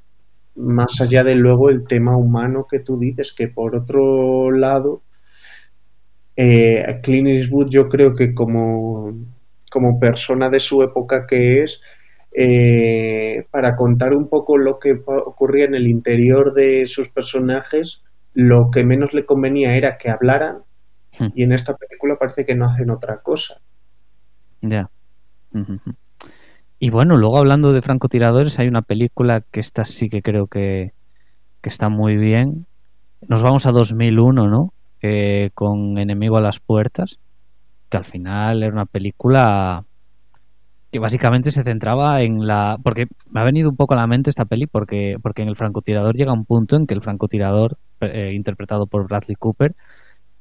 [0.56, 5.02] más allá de luego el tema humano que tú dices, que por otro lado,
[6.36, 9.12] eh, Clint Eastwood yo creo que como,
[9.70, 11.80] como persona de su época que es,
[12.34, 14.94] eh, para contar un poco lo que
[15.26, 20.62] ocurría en el interior de sus personajes, lo que menos le convenía era que hablaran,
[21.18, 21.26] mm.
[21.34, 23.60] y en esta película parece que no hacen otra cosa.
[24.62, 24.88] Ya.
[26.78, 30.92] Y bueno, luego hablando de francotiradores, hay una película que esta sí que creo que,
[31.62, 32.66] está muy bien.
[33.28, 34.72] Nos vamos a 2001, ¿no?
[35.54, 37.18] con Enemigo a las Puertas,
[37.90, 39.84] que al final era una película
[40.92, 42.78] que básicamente se centraba en la...
[42.82, 45.56] Porque me ha venido un poco a la mente esta peli, porque, porque en el
[45.56, 49.74] francotirador llega un punto en que el francotirador, eh, interpretado por Bradley Cooper,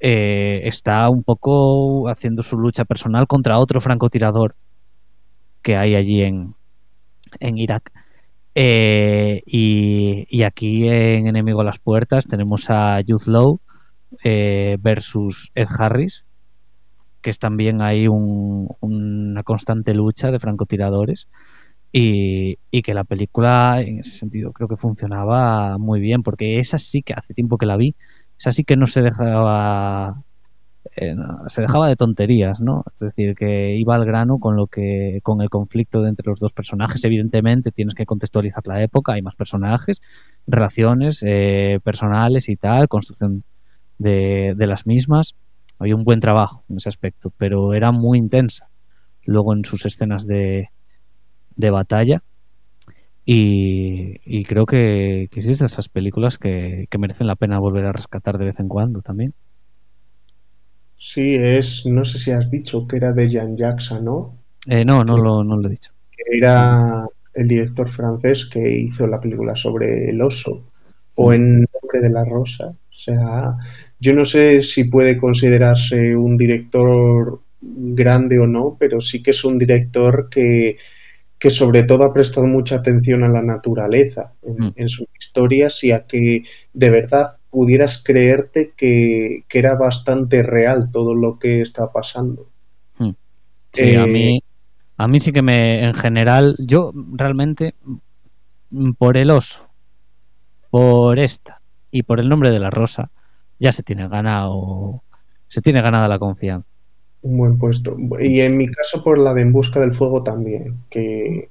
[0.02, 4.56] eh, está un poco haciendo su lucha personal contra otro francotirador
[5.62, 6.54] que hay allí en,
[7.40, 7.90] en Irak.
[8.54, 13.62] Eh, y, aquí en Enemigo a las Puertas tenemos a Youth Low
[14.82, 16.26] versus Ed Harris,
[17.22, 21.28] que es también ahí una constante lucha de francotiradores.
[21.94, 27.04] y, que la película en ese sentido creo que funcionaba muy bien porque esa sí
[27.04, 27.96] que hace tiempo que la vi
[28.40, 30.24] esa sí que no se dejaba
[30.96, 31.16] eh,
[31.48, 32.84] se dejaba de tonterías, ¿no?
[32.94, 36.54] Es decir, que iba al grano con lo que con el conflicto entre los dos
[36.54, 37.04] personajes.
[37.06, 40.02] Evidentemente, tienes que contextualizar la época, hay más personajes,
[40.48, 43.44] relaciones eh, personales y tal, construcción
[44.00, 45.36] de las mismas.
[45.82, 48.70] Había un buen trabajo en ese aspecto, pero era muy intensa.
[49.26, 50.70] Luego en sus escenas de,
[51.56, 52.22] de batalla.
[53.26, 57.86] Y, creo que, que sí es de esas películas que, que merecen la pena volver
[57.86, 59.34] a rescatar de vez en cuando también.
[60.98, 64.38] Sí, es, no sé si has dicho que era de Jean Jackson, ¿no?
[64.68, 65.92] Eh, no, no lo, no lo he dicho.
[66.32, 70.64] Era el director francés que hizo la película sobre el oso
[71.16, 72.76] o en nombre de la rosa.
[73.02, 73.56] O sea,
[74.00, 79.44] yo no sé si puede considerarse un director grande o no, pero sí que es
[79.44, 80.78] un director que,
[81.40, 84.74] que sobre todo ha prestado mucha atención a la naturaleza en, mm.
[84.76, 91.16] en sus historias y a que de verdad pudieras creerte que, era bastante real todo
[91.16, 92.48] lo que está pasando.
[92.98, 93.12] Hmm.
[93.74, 94.40] Sí, a eh, mí
[94.98, 97.74] a mí sí que me en general yo realmente
[98.70, 99.68] mm, por el oso,
[100.70, 101.61] por esta
[101.92, 103.12] y por el nombre de la rosa
[103.60, 105.04] ya se tiene ganado
[105.52, 106.66] se tiene ganada la confianza.
[107.24, 107.98] Un buen puesto.
[108.20, 111.50] Y en mi caso por la de En busca del fuego también, que,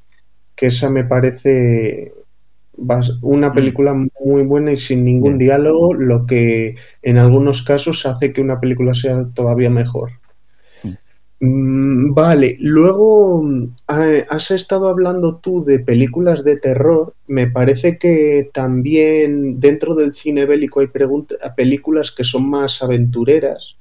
[0.57, 2.13] que esa me parece
[3.21, 3.55] una mm.
[3.55, 8.59] película muy buena y sin ningún diálogo, lo que en algunos casos hace que una
[8.59, 10.13] película sea todavía mejor.
[11.41, 11.81] Mm.
[12.01, 13.45] Mm, vale, luego
[13.87, 17.15] has estado hablando tú de películas de terror.
[17.27, 20.89] Me parece que también dentro del cine bélico hay
[21.57, 23.77] películas que son más aventureras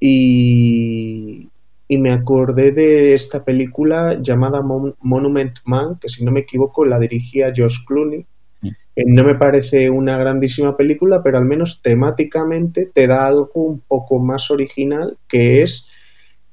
[0.00, 1.48] y,
[1.88, 6.98] y me acordé de esta película llamada Monument Man, que si no me equivoco la
[6.98, 8.26] dirigía Josh Clooney.
[8.62, 8.70] Mm.
[9.14, 14.18] no me parece una grandísima película, pero al menos temáticamente te da algo un poco
[14.18, 15.86] más original, que es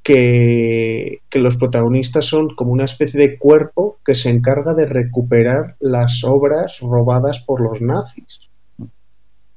[0.04, 5.76] que, que, los protagonistas son como una especie de cuerpo que se encarga de recuperar
[5.80, 8.50] las obras robadas por los nazis.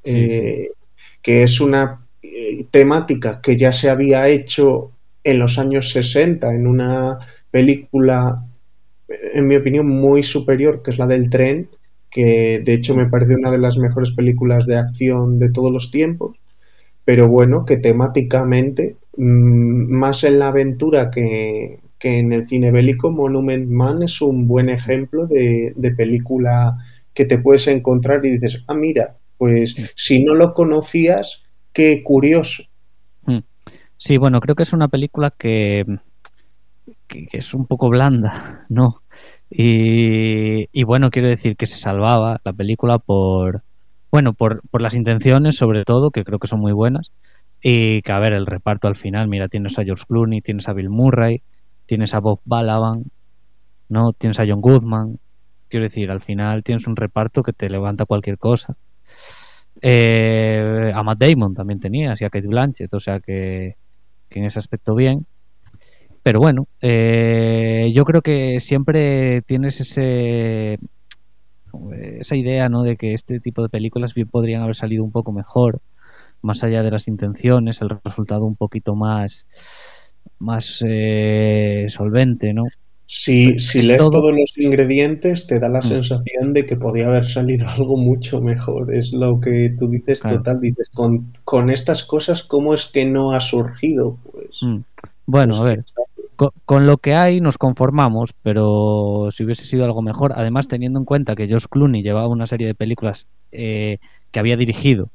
[0.04, 0.70] Eh,
[1.22, 4.90] que es una eh, temática que ya se había hecho
[5.22, 7.18] en los años 60 en una
[7.50, 8.44] película,
[9.08, 11.68] en mi opinión, muy superior, que es la del tren,
[12.10, 15.90] que de hecho me parece una de las mejores películas de acción de todos los
[15.92, 16.36] tiempos,
[17.04, 23.68] pero bueno, que temáticamente, mm, más en la aventura que, en el cine bélico, Monument
[23.68, 26.76] Man es un buen ejemplo de, de película
[27.14, 32.64] que te puedes encontrar y dices, ah, mira, pues si no lo conocías, qué curioso.
[33.96, 35.84] Sí, bueno, creo que es una película que,
[37.06, 39.02] que, es un poco blanda, ¿no?
[39.48, 43.62] Y, bueno, quiero decir que se salvaba la película por,
[44.10, 47.12] bueno, por, por las intenciones sobre todo, que creo que son muy buenas,
[47.62, 50.72] y que a ver, el reparto al final, mira, tienes a George Clooney, tienes a
[50.72, 51.42] Bill Murray,
[51.86, 53.04] tienes a Bob Balaban,
[53.88, 54.12] ¿no?
[54.12, 55.18] Tienes a John Goodman,
[55.68, 58.76] quiero decir, al final tienes un reparto que te levanta cualquier cosa.
[59.80, 63.76] Eh, a Matt Damon también tenías y a Kate Blanchett, o sea que
[64.30, 65.26] en ese aspecto bien.
[66.22, 70.78] Pero bueno, eh, yo creo que siempre tienes ese
[72.20, 72.82] esa idea ¿no?
[72.82, 75.80] de que este tipo de películas bien podrían haber salido un poco mejor,
[76.42, 79.46] más allá de las intenciones, el resultado un poquito más,
[80.38, 82.64] más eh, solvente, ¿no?
[83.06, 85.82] Si, si lees todos los ingredientes, te da la mm.
[85.82, 88.94] sensación de que podía haber salido algo mucho mejor.
[88.94, 90.60] Es lo que tú dices total.
[90.60, 94.18] Dices, con, con, estas cosas, ¿cómo es que no ha surgido?
[94.32, 94.78] Pues, mm.
[95.26, 95.84] Bueno, a ver,
[96.64, 101.04] con, lo que hay nos conformamos, pero si hubiese sido algo mejor, además teniendo en
[101.04, 103.98] cuenta que Josh Clooney llevaba una serie de películas eh,
[104.30, 105.10] que había dirigido,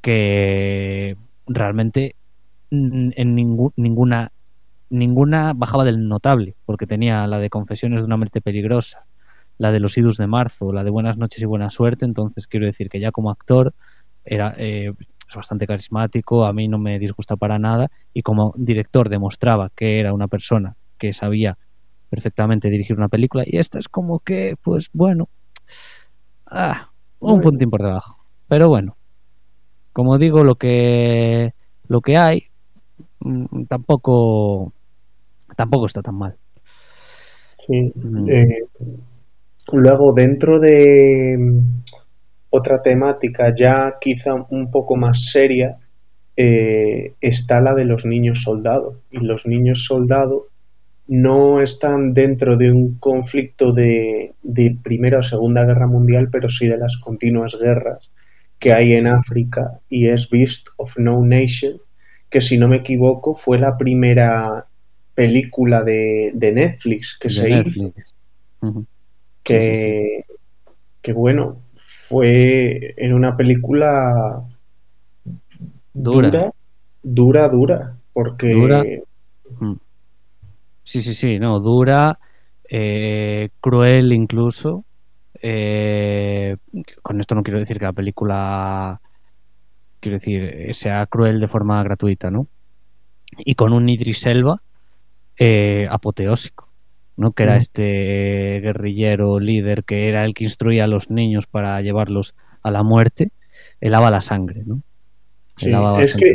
[0.00, 2.14] que realmente
[2.70, 3.34] en
[3.76, 4.32] ninguna
[4.90, 9.06] ninguna bajaba del notable, porque tenía la de Confesiones de una mente peligrosa,
[9.56, 12.66] la de Los idus de marzo, la de Buenas noches y buena suerte, entonces quiero
[12.66, 13.72] decir que ya como actor
[14.24, 14.92] era eh,
[15.28, 20.00] es bastante carismático, a mí no me disgusta para nada y como director demostraba que
[20.00, 21.56] era una persona que sabía
[22.08, 25.28] perfectamente dirigir una película y esta es como que, pues bueno,
[26.46, 26.90] ah,
[27.20, 28.18] un puntín por debajo.
[28.48, 28.96] Pero bueno,
[29.92, 31.52] como digo, lo que
[31.88, 32.44] lo que hay
[33.20, 34.72] mm, tampoco
[35.56, 36.36] tampoco está tan mal.
[37.66, 37.92] Sí.
[37.94, 38.30] Mm.
[38.30, 38.64] Eh,
[39.72, 41.82] luego, dentro de mm,
[42.50, 45.76] otra temática ya quizá un poco más seria,
[46.36, 48.96] eh, está la de los niños soldados.
[49.10, 50.44] Y los niños soldados
[51.08, 56.68] no están dentro de un conflicto de, de Primera o Segunda Guerra Mundial, pero sí
[56.68, 58.08] de las continuas guerras
[58.60, 61.80] que hay en África y es Beast of No Nation,
[62.30, 64.66] que si no me equivoco fue la primera
[65.14, 67.90] película de, de Netflix que De se Netflix.
[67.90, 67.94] hizo,
[69.42, 69.94] que, Sí, sí,
[71.02, 71.62] que bueno,
[72.08, 74.44] fue en una película
[75.94, 76.32] Dura.
[76.32, 76.52] dura,
[77.02, 78.86] dura, dura, porque Dura.
[80.84, 82.18] Sí, sí, sí, no, dura,
[82.68, 84.84] eh, cruel incluso.
[85.42, 86.56] Eh,
[87.02, 89.00] con esto no quiero decir que la película,
[90.00, 92.46] quiero decir, sea cruel de forma gratuita, ¿no?
[93.38, 94.62] Y con un Idris Elba
[95.38, 96.68] eh, apoteósico,
[97.16, 97.32] ¿no?
[97.32, 97.58] Que era Mm.
[97.58, 102.82] este guerrillero líder que era el que instruía a los niños para llevarlos a la
[102.82, 103.30] muerte,
[103.80, 104.82] helaba la sangre, ¿no?
[105.56, 106.32] Sí, es que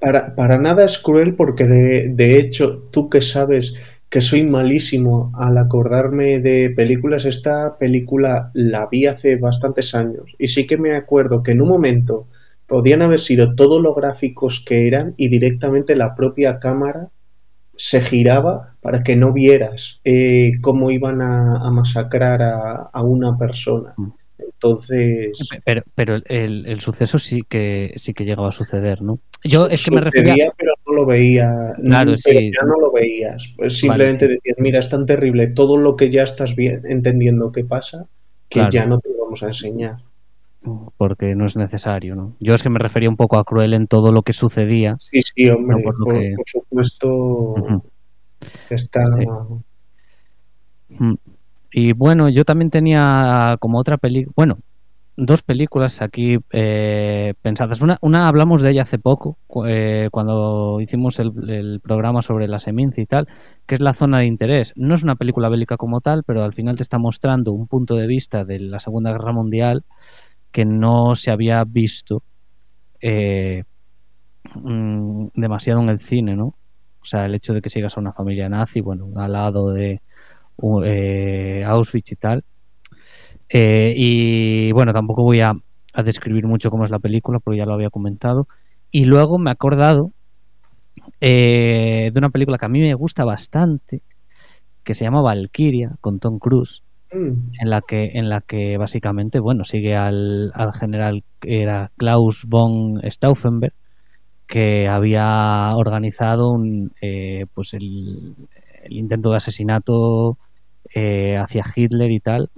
[0.00, 3.74] para, para nada es cruel porque de, de hecho, tú que sabes
[4.10, 10.48] que soy malísimo al acordarme de películas, esta película la vi hace bastantes años y
[10.48, 12.26] sí que me acuerdo que en un momento
[12.66, 17.08] podían haber sido todos los gráficos que eran y directamente la propia cámara
[17.76, 23.36] se giraba para que no vieras eh, cómo iban a, a masacrar a, a una
[23.36, 23.94] persona.
[23.96, 24.08] Mm.
[24.38, 29.20] Entonces, Pero, pero el, el suceso sí que sí que llegaba a suceder, ¿no?
[29.44, 31.74] Yo es que me refería pero lo veía.
[31.84, 32.50] Claro, pero sí.
[32.54, 33.52] ya no lo veías.
[33.56, 34.32] Pues simplemente sí.
[34.34, 38.06] decías, mira, es tan terrible todo lo que ya estás bien, entendiendo que pasa,
[38.48, 38.70] que Claro.
[38.70, 39.96] ya no te vamos a enseñar.
[40.98, 42.34] porque no es necesario, ¿no?
[42.40, 44.96] Yo es que me refería un poco a cruel en todo lo que sucedía.
[44.98, 47.54] Sí, sí, hombre, No, por por, lo que- por supuesto,
[48.68, 49.02] está.
[49.16, 49.26] Sí.
[50.98, 51.14] Mm.
[51.72, 54.58] Y bueno, yo también tenía como otra película, bueno,
[55.18, 57.82] dos películas aquí eh, pensadas.
[57.82, 62.60] Una, una hablamos de ella hace poco, eh, cuando hicimos el, el programa sobre la
[62.60, 63.26] Seminci y tal,
[63.66, 64.72] que es La Zona de Interés.
[64.76, 67.96] No es una película bélica como tal, pero al final te está mostrando un punto
[67.96, 69.84] de vista de la Segunda Guerra Mundial
[70.52, 72.22] que no se había visto
[73.00, 73.64] eh,
[74.54, 76.54] mm, demasiado en el cine, ¿no?
[77.00, 80.00] O sea, el hecho de que sigas a una familia nazi, bueno, al lado de
[80.84, 82.44] eh, Auschwitz y tal.
[83.50, 85.54] Eh, y bueno, tampoco voy a,
[85.94, 88.48] a describir mucho cómo es la película, porque ya lo había comentado.
[88.90, 90.12] Y luego me he acordado
[91.20, 94.02] eh, de una película que a mí me gusta bastante,
[94.84, 96.82] que se llama Valkyria, con Tom Cruise,
[97.12, 102.44] Mm, en la que, en la que básicamente, bueno, sigue al, al general era Klaus
[102.46, 103.72] von Stauffenberg,
[104.46, 108.34] que había organizado un, eh, pues el,
[108.84, 110.38] el intento de asesinato
[110.94, 112.50] eh, hacia Hitler y tal,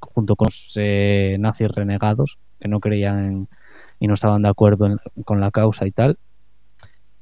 [0.00, 3.48] junto con los eh, nazis renegados que no creían
[3.98, 6.18] y no estaban de acuerdo en- con la causa y tal.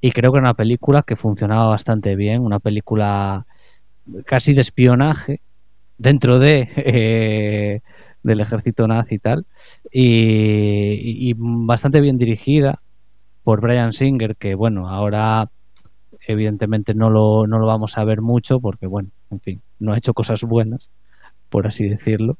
[0.00, 3.46] Y creo que era una película que funcionaba bastante bien, una película
[4.26, 5.42] casi de espionaje
[5.98, 7.82] dentro de eh,
[8.22, 9.46] del ejército nazi y tal,
[9.92, 12.82] y- y bastante bien dirigida
[13.44, 15.50] por Brian Singer, que bueno, ahora
[16.26, 19.98] evidentemente no lo, no lo vamos a ver mucho porque bueno, en fin, no ha
[19.98, 20.90] hecho cosas buenas,
[21.48, 22.38] por así decirlo,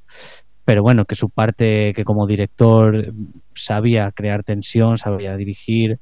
[0.65, 3.13] pero bueno, que su parte, que como director
[3.55, 6.01] sabía crear tensión, sabía dirigir,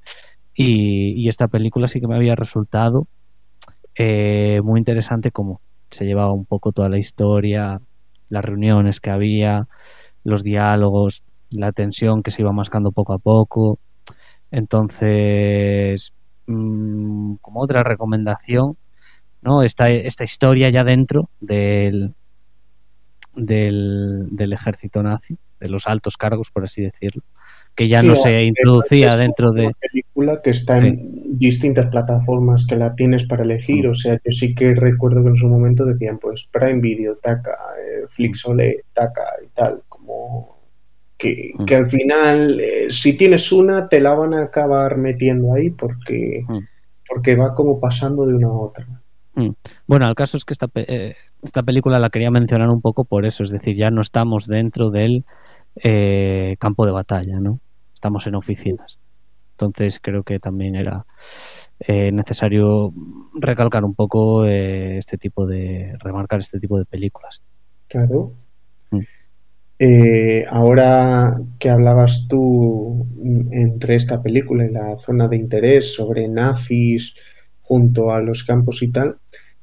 [0.55, 3.07] y, y esta película sí que me había resultado
[3.99, 7.81] eh, muy interesante como se llevaba un poco toda la historia,
[8.29, 9.67] las reuniones que había,
[10.25, 13.79] los diálogos, la tensión que se iba mascando poco a poco.
[14.51, 16.13] Entonces,
[16.47, 18.77] mm, como otra recomendación,
[19.43, 19.63] ¿no?
[19.63, 22.15] Esta, esta historia ya dentro del,
[23.37, 27.23] del, del ejército nazi, de los altos cargos, por así decirlo,
[27.75, 29.67] que ya Sí, no se introducía es dentro de...
[29.67, 33.87] Una película que está en distintas plataformas que la tienes para elegir.
[33.87, 33.91] Mm.
[33.91, 37.53] O sea, yo sí que recuerdo que en su momento decían, pues, Prime Video, taca,
[37.79, 39.83] eh, Flixolé, taca y tal.
[39.89, 40.57] Como
[41.19, 41.65] que, Mm.
[41.67, 46.45] que al final, eh, si tienes una, te la van a acabar metiendo ahí porque,
[46.49, 46.59] Mm.
[47.09, 48.87] porque va como pasando de una a otra.
[49.35, 49.51] Mm.
[49.87, 53.27] Bueno, el caso es que esta, eh, esta película la quería mencionar un poco por
[53.27, 55.25] eso, es decir, ya no estamos dentro del
[55.83, 57.61] eh, campo de batalla, ¿no?
[57.95, 58.99] Estamos en oficinas.
[59.53, 61.07] Entonces creo que también era
[61.81, 62.93] eh, necesario
[63.35, 67.43] recalcar un poco eh, este tipo de, remarcar este tipo de películas.
[67.89, 68.33] Claro.
[68.91, 69.01] Mm.
[70.49, 73.07] Ahora que hablabas tú
[73.53, 77.15] entre esta película y la zona de interés sobre nazis
[77.61, 79.17] junto a los campos y tal,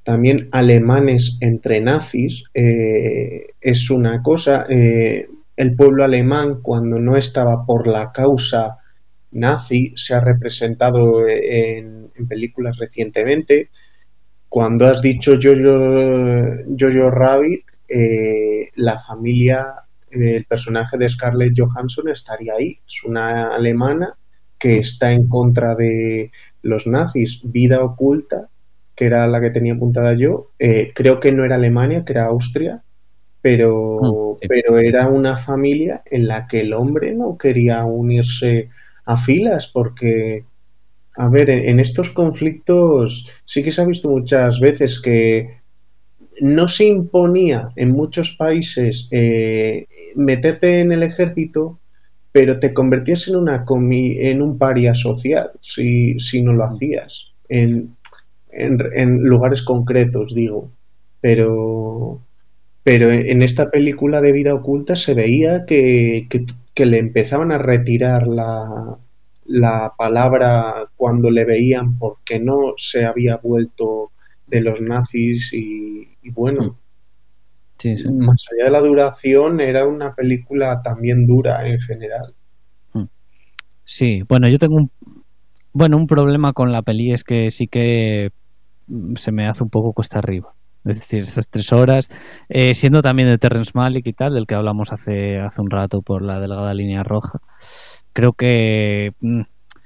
[0.03, 4.65] también alemanes entre nazis eh, es una cosa.
[4.69, 8.79] eh, el pueblo alemán, cuando no estaba por la causa
[9.31, 13.69] nazi, se ha representado en, películas recientemente
[14.47, 16.37] cuando has dicho Jojo,
[16.79, 19.65] Jojo Rabbit, eh, la familia,
[20.11, 22.79] el personaje de Scarlett Johansson estaría ahí.
[22.87, 24.15] Es una alemana
[24.59, 26.31] que está en contra de
[26.61, 27.41] los nazis.
[27.43, 28.47] Vida oculta,
[28.95, 30.51] que era la que tenía apuntada yo.
[30.59, 32.83] Eh, creo que no era Alemania, que era Austria,
[33.41, 38.69] pero, mm, pero era una familia en la que el hombre no quería unirse
[39.05, 40.45] a filas porque,
[41.17, 45.61] a ver, en estos conflictos sí que se ha visto muchas veces que
[46.39, 51.79] no se imponía en muchos países eh, meterte en el ejército,
[52.31, 57.95] pero te convertías en, una en un paria social si, si no lo hacías, en,
[58.55, 60.71] en, lugares concretos, digo.
[61.21, 62.21] Pero,
[62.83, 66.27] pero en esta película de vida oculta se veía que,
[66.73, 68.97] que, le empezaban a retirar la,
[69.45, 74.11] la palabra cuando le veían porque no se había vuelto
[74.47, 76.77] de los nazis y, bueno,
[77.83, 78.25] mm.
[78.25, 82.33] más allá de la duración, era una película también dura en general.
[82.93, 83.05] Mm.
[83.83, 84.91] Sí, bueno, yo tengo un,
[85.73, 88.29] bueno, un problema con la peli es que sí que
[89.15, 90.53] se me hace un poco cuesta arriba.
[90.85, 92.09] Es decir, esas tres horas,
[92.49, 96.01] eh, siendo también de Terrence Malick y tal, del que hablamos hace, hace un rato
[96.01, 97.39] por la delgada línea roja,
[98.11, 99.13] creo que,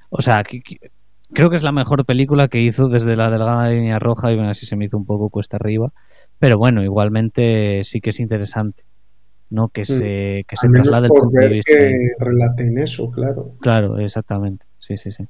[0.10, 4.32] o sea, creo que es la mejor película que hizo desde la delgada línea roja
[4.32, 5.92] y bueno, así se me hizo un poco cuesta arriba.
[6.40, 8.84] Pero bueno, igualmente sí que es interesante.
[9.50, 9.70] ¿no?
[9.70, 9.86] Que mm.
[9.86, 11.72] se, que se traslade el punto de vista.
[11.72, 13.54] Que relaten eso, claro.
[13.62, 14.66] Claro, exactamente.
[14.80, 15.26] Sí, sí, sí.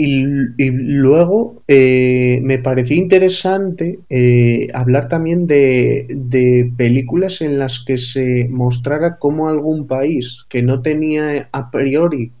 [0.00, 7.98] Y, luego eh, me pareció interesante eh, hablar también de, de, películas en las que
[7.98, 12.32] se mostrara cómo algún país que no tenía a priori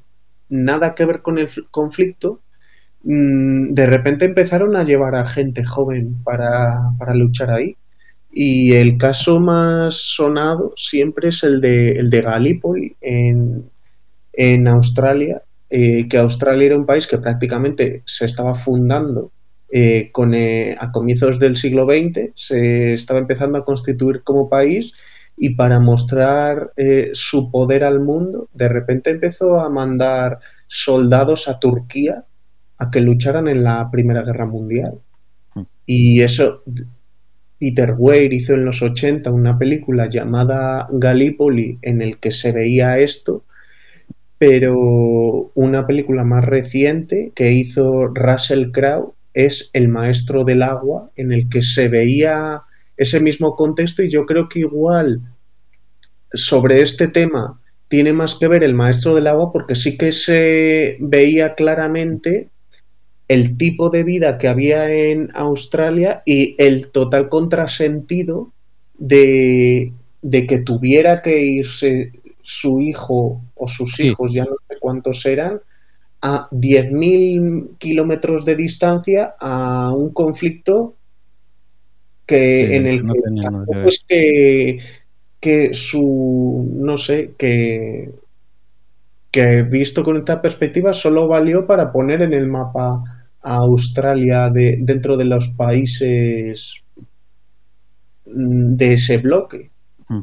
[0.48, 2.40] nada que ver con el conflicto,
[3.02, 7.76] mm, de repente empezaron a llevar a gente joven para, luchar ahí.
[8.30, 13.70] Y el caso más sonado siempre es el de, el de Gallipoli en,
[14.32, 19.32] en Australia, eh, que Australia era un país que prácticamente se estaba fundando
[19.70, 24.92] eh, con, eh, a comienzos del siglo XX, se estaba empezando a constituir como país
[25.36, 26.72] y para mostrar
[27.12, 32.24] su poder al mundo, de repente empezó a mandar soldados a Turquía
[32.78, 34.94] a que lucharan en la Primera Guerra Mundial.
[35.54, 35.62] Hmm.
[35.86, 36.64] Y eso,
[37.58, 42.98] Peter Weir hizo en los 80 una película llamada Gallipoli en el que se veía
[42.98, 43.44] esto,
[44.38, 51.32] pero una película más reciente que hizo Russell Crowe es El Maestro del Agua, en
[51.32, 52.62] el que se veía
[52.96, 55.22] ese mismo contexto y yo creo que igual
[56.32, 60.98] sobre este tema tiene más que ver el maestro del agua porque sí que se
[61.00, 62.50] veía claramente
[63.28, 68.52] el tipo de vida que había en Australia y el total contrasentido
[68.98, 72.12] de, de que tuviera que irse
[72.42, 75.60] su hijo o sus hijos, ya no sé cuántos eran,
[76.20, 80.94] a 10.000 kilómetros de distancia a un conflicto
[82.26, 83.02] que en el
[84.08, 84.80] que,
[85.40, 88.10] que, su no sé que
[89.30, 93.02] que visto con esta perspectiva solo valió para poner en el mapa
[93.42, 96.82] a Australia de, dentro de los países
[98.26, 99.70] mm, de ese bloque.
[100.08, 100.22] Mm.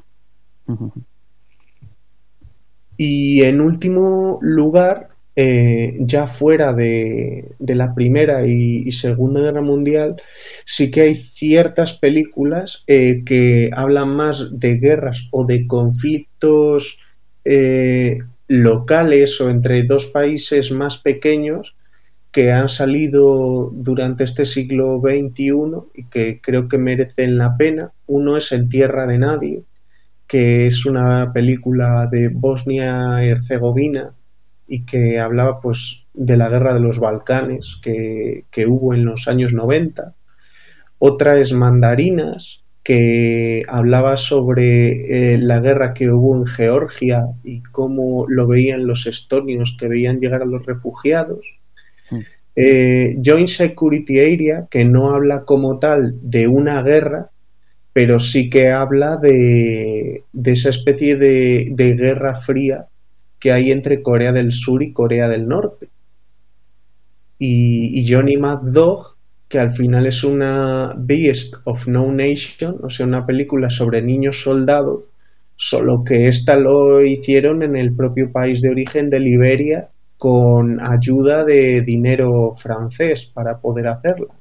[2.97, 10.21] Y en último lugar, eh, ya fuera de, la Primera y, Segunda Guerra Mundial,
[10.65, 16.97] sí que hay ciertas películas eh, que hablan más de guerras o de conflictos
[17.43, 21.75] eh, locales o entre dos países más pequeños
[22.31, 25.53] que han salido durante este siglo XXI
[25.93, 27.91] y que creo que merecen la pena.
[28.07, 29.63] Uno es En Tierra de Nadie,
[30.27, 34.13] que es una película de Bosnia y Herzegovina
[34.67, 39.53] y que hablaba pues de la guerra de los Balcanes que, hubo en los años
[39.53, 40.15] 90.
[40.97, 48.25] Otra es Mandarinas, que hablaba sobre eh, la guerra que hubo en Georgia y cómo
[48.27, 51.45] lo veían los estonios que veían llegar a los refugiados.
[52.11, 52.19] Mm.
[52.55, 57.31] Eh, Joint Security Area, que no habla como tal de una guerra,
[57.95, 62.87] pero sí que habla de, esa especie de, guerra fría
[63.39, 65.87] que hay entre Corea del Sur y Corea del Norte.
[67.39, 69.15] Y, Johnny Mad Dog,
[69.47, 74.41] que al final es una Beast of No Nation, o sea, una película sobre niños
[74.41, 75.05] soldados,
[75.55, 79.87] solo que esta lo hicieron en el propio país de origen de Liberia
[80.17, 84.34] con ayuda de dinero francés para poder hacerla.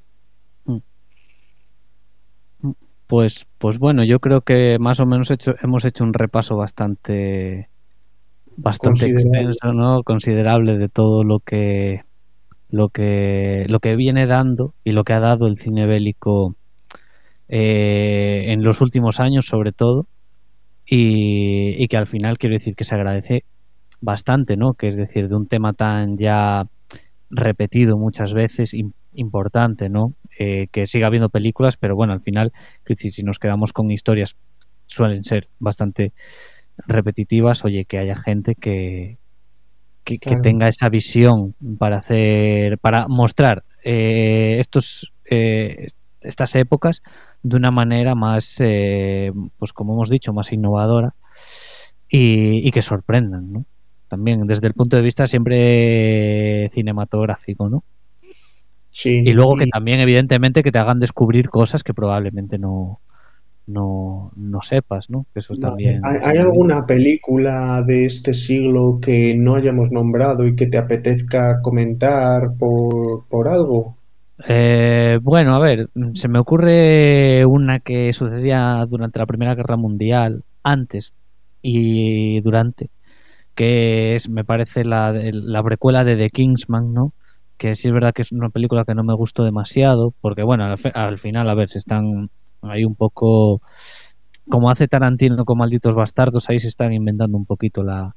[3.14, 7.68] Pues, pues bueno, yo creo que más o menos hecho, hemos hecho un repaso bastante,
[8.56, 10.02] bastante extenso, ¿no?
[10.02, 12.02] Considerable de todo lo que,
[12.70, 16.56] lo que, lo que viene dando y lo que ha dado el cine bélico
[17.48, 20.08] eh, en los últimos años, sobre todo,
[20.84, 23.44] y, que al final quiero decir que se agradece
[24.00, 24.74] bastante, ¿no?
[24.74, 26.66] Que es decir, de un tema tan ya
[27.30, 28.74] repetido muchas veces,
[29.12, 30.14] importante, ¿no?
[30.38, 32.52] Eh, que siga habiendo películas, pero bueno, al final,
[32.94, 34.36] si nos quedamos con historias,
[34.86, 36.12] suelen ser bastante
[36.86, 39.18] repetitivas, oye, que haya gente que,
[40.02, 45.86] que, tenga esa visión para hacer, para mostrar eh, estos, eh,
[46.20, 47.02] estas épocas
[47.42, 51.14] de una manera más, pues como hemos dicho, más innovadora
[52.08, 53.66] y, y que sorprendan, ¿no?
[54.08, 57.84] También desde el punto de vista siempre cinematográfico, ¿no?
[59.02, 63.00] Y luego que también, evidentemente, que te hagan descubrir cosas que probablemente no,
[63.66, 65.26] no, no sepas, ¿no?
[65.34, 66.00] eso también...
[66.04, 72.52] ¿Hay, alguna película de este siglo que no hayamos nombrado y que te apetezca comentar
[72.58, 73.96] por, por algo?
[74.48, 80.42] Eh, bueno, a ver, se me ocurre una que sucedía durante la Primera Guerra Mundial,
[80.62, 81.14] antes
[81.62, 82.90] y durante,
[83.54, 87.12] que es, me parece, la, la precuela de The Kingsman, ¿no?
[87.56, 90.64] Que sí es verdad que es una película que no me gustó demasiado, porque bueno,
[90.94, 92.30] al, final, a ver, se están
[92.62, 93.62] ahí un poco,
[94.48, 98.14] como hace Tarantino con Malditos Bastardos, ahí se están inventando un poquito la,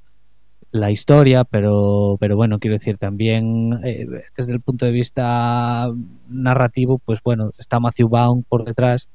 [0.72, 5.90] la historia, pero, pero bueno, quiero decir, también eh, desde el punto de vista
[6.28, 9.10] narrativo, pues bueno, está Matthew Vaughn por detrás,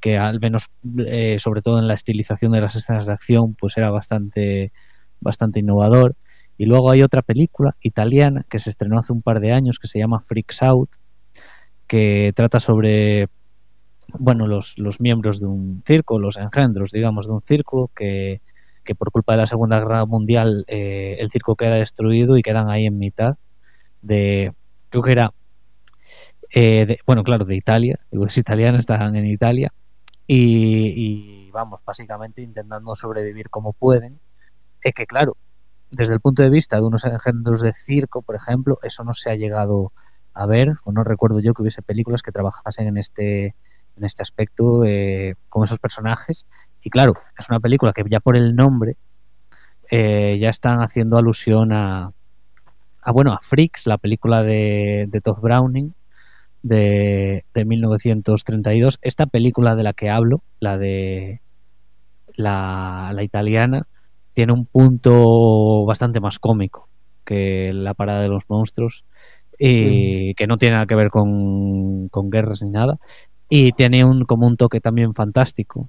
[0.00, 0.68] que al menos,
[1.06, 4.72] eh, sobre todo en la estilización de las escenas de acción, pues era bastante,
[5.20, 6.16] bastante innovador.
[6.56, 9.88] Y luego hay otra película italiana que se estrenó hace un par de años que
[9.88, 10.90] se llama Freaks Out,
[11.86, 13.28] que trata sobre
[14.18, 18.40] bueno, los, los miembros de un circo, los engendros, digamos, de un circo que,
[18.84, 22.70] que por culpa de la Segunda Guerra Mundial eh, el circo queda destruido y quedan
[22.70, 23.36] ahí en mitad
[24.02, 24.52] de,
[24.90, 25.32] creo que era,
[26.54, 29.72] eh, bueno, claro, de Italia, digo, es italiana, están en Italia
[30.26, 34.20] y, y vamos, básicamente intentando sobrevivir como pueden.
[34.82, 35.36] Es que, claro,
[35.94, 39.30] desde el punto de vista de unos engendros de circo, por ejemplo, eso no se
[39.30, 39.92] ha llegado
[40.34, 43.54] a ver, o no recuerdo yo que hubiese películas que trabajasen en este,
[43.96, 46.46] en este aspecto eh, con esos personajes.
[46.82, 48.96] Y claro, es una película que ya por el nombre
[49.90, 52.10] eh, ya están haciendo alusión a,
[53.00, 55.94] a, bueno, a Freaks, la película de, de Todd Browning
[56.62, 58.98] de, de 1932.
[59.02, 61.40] Esta película de la que hablo, la de
[62.34, 63.86] la, la italiana,
[64.34, 66.88] tiene un punto bastante más cómico
[67.24, 69.04] que la parada de los monstruos
[69.58, 72.98] y que no tiene nada que ver con, guerras ni nada
[73.48, 75.88] y tiene un como un toque también fantástico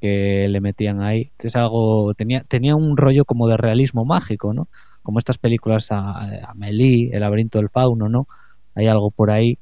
[0.00, 1.32] que le metían ahí.
[1.38, 4.68] Es algo tenía tenía un rollo como de realismo mágico no
[5.02, 8.28] como estas películas a, Amelie el laberinto del fauno no
[8.74, 9.58] hay algo por ahí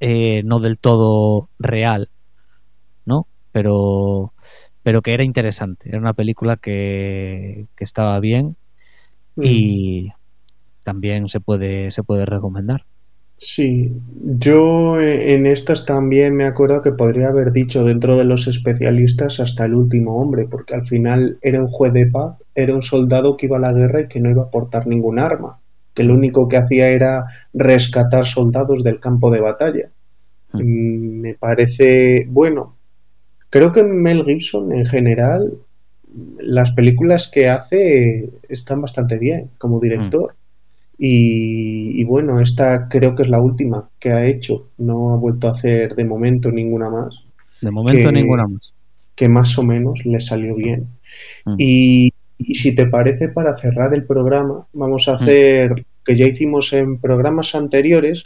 [0.00, 2.10] eh, no del todo real
[3.06, 4.32] no pero
[4.86, 5.88] pero que era interesante.
[5.88, 8.54] Era una película que, estaba bien
[9.36, 10.12] y
[10.84, 12.84] también se puede, se puede recomendar.
[13.36, 19.40] Sí, yo en estas también me acuerdo que podría haber dicho dentro de los especialistas
[19.40, 23.36] hasta el último hombre, porque al final era un juez de paz, era un soldado
[23.36, 25.58] que iba a la guerra y que no iba a portar ningún arma,
[25.94, 29.90] que lo único que hacía era rescatar soldados del campo de batalla.
[30.52, 30.60] Hmm.
[30.60, 32.75] Mm, me parece, bueno,
[33.50, 35.52] Creo que Mel Gibson en general,
[36.38, 40.32] las películas que hace están bastante bien como director.
[40.32, 40.46] Mm.
[40.98, 44.70] Y, bueno, esta creo que es la última que ha hecho.
[44.78, 47.22] No ha vuelto a hacer de momento ninguna más.
[47.60, 48.72] De momento ninguna más.
[49.14, 50.88] Que más o menos le salió bien.
[51.44, 51.54] Mm.
[51.58, 52.12] Y,
[52.52, 55.22] si te parece, para cerrar el programa, vamos a mm.
[55.22, 58.24] hacer que ya hicimos en programas anteriores,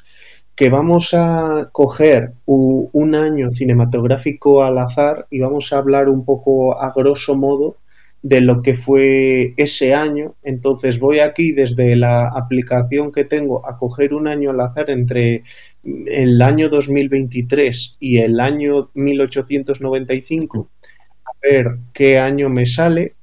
[0.60, 6.78] que vamos a coger un año cinematográfico al azar y vamos a hablar un poco
[6.78, 7.78] a grosso modo
[8.20, 10.34] de lo que fue ese año.
[10.42, 15.44] Entonces voy aquí desde la aplicación que tengo a coger un año al azar entre
[15.82, 20.68] el año 2023 y el año 1895
[21.24, 23.14] a ver qué año me sale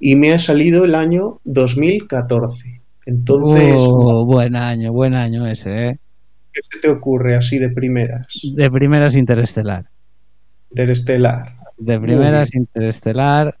[0.00, 2.80] y me ha salido el año 2014.
[3.04, 5.98] Entonces, oh, buen año, buen año ese, ¿eh?
[6.58, 8.26] ¿Qué se te ocurre así de primeras?
[8.42, 9.86] De primeras Interestelar.
[10.70, 11.54] Interestelar.
[11.76, 13.56] De primeras Interestelar.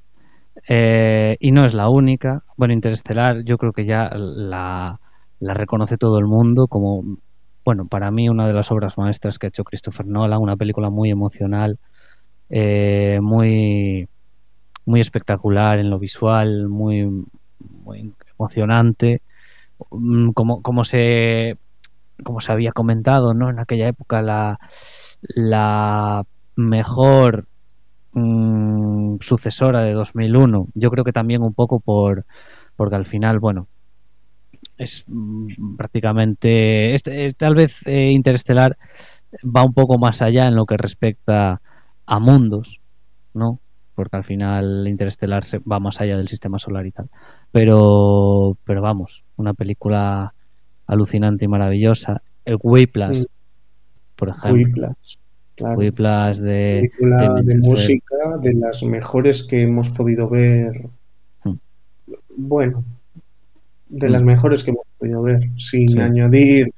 [0.68, 2.42] Eh, y no es la única.
[2.56, 4.98] Bueno, Interestelar yo creo que ya la,
[5.40, 7.18] reconoce todo el mundo como
[7.64, 10.88] bueno, para mí una de las obras maestras que ha hecho Christopher Nolan, una película
[10.88, 11.78] muy emocional,
[12.48, 14.08] eh, muy,
[14.86, 17.26] muy espectacular en lo visual, muy,
[17.84, 19.20] muy emocionante,
[19.90, 21.58] mm, como, como se
[22.24, 23.50] como se había comentado, ¿no?
[23.50, 24.58] En aquella época la,
[25.20, 26.24] la
[26.56, 27.46] mejor
[28.12, 30.68] mm, sucesora de 2001.
[30.74, 32.24] Yo creo que también un poco por
[32.76, 33.66] porque al final, bueno,
[34.76, 38.76] es mm, prácticamente este, tal vez eh, Interestelar
[39.44, 41.60] va un poco más allá en lo que respecta
[42.06, 42.80] a mundos,
[43.34, 43.60] ¿no?
[43.94, 47.10] Porque al final Interestelar se va más allá del sistema solar y tal.
[47.52, 50.34] Pero pero vamos, una película
[50.88, 52.22] alucinante y maravillosa.
[52.44, 53.24] El Whiplash,
[54.16, 54.96] por ejemplo.
[56.40, 60.88] De, de, música, de las mejores que hemos podido ver.
[61.42, 61.56] Hmm.
[62.36, 62.84] Bueno,
[63.88, 64.26] de las hmm.
[64.26, 66.72] mejores que hemos podido ver, sin añadir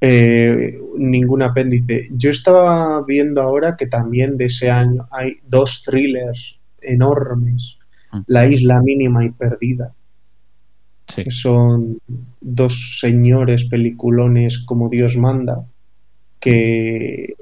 [0.00, 2.08] eh, ningún apéndice.
[2.12, 7.78] Yo estaba viendo ahora que también de ese año hay dos thrillers enormes,
[8.12, 8.20] hmm.
[8.26, 9.94] La isla mínima y perdida,
[11.16, 11.98] que son
[12.40, 15.66] dos señores peliculones como Dios manda,
[16.40, 17.34] que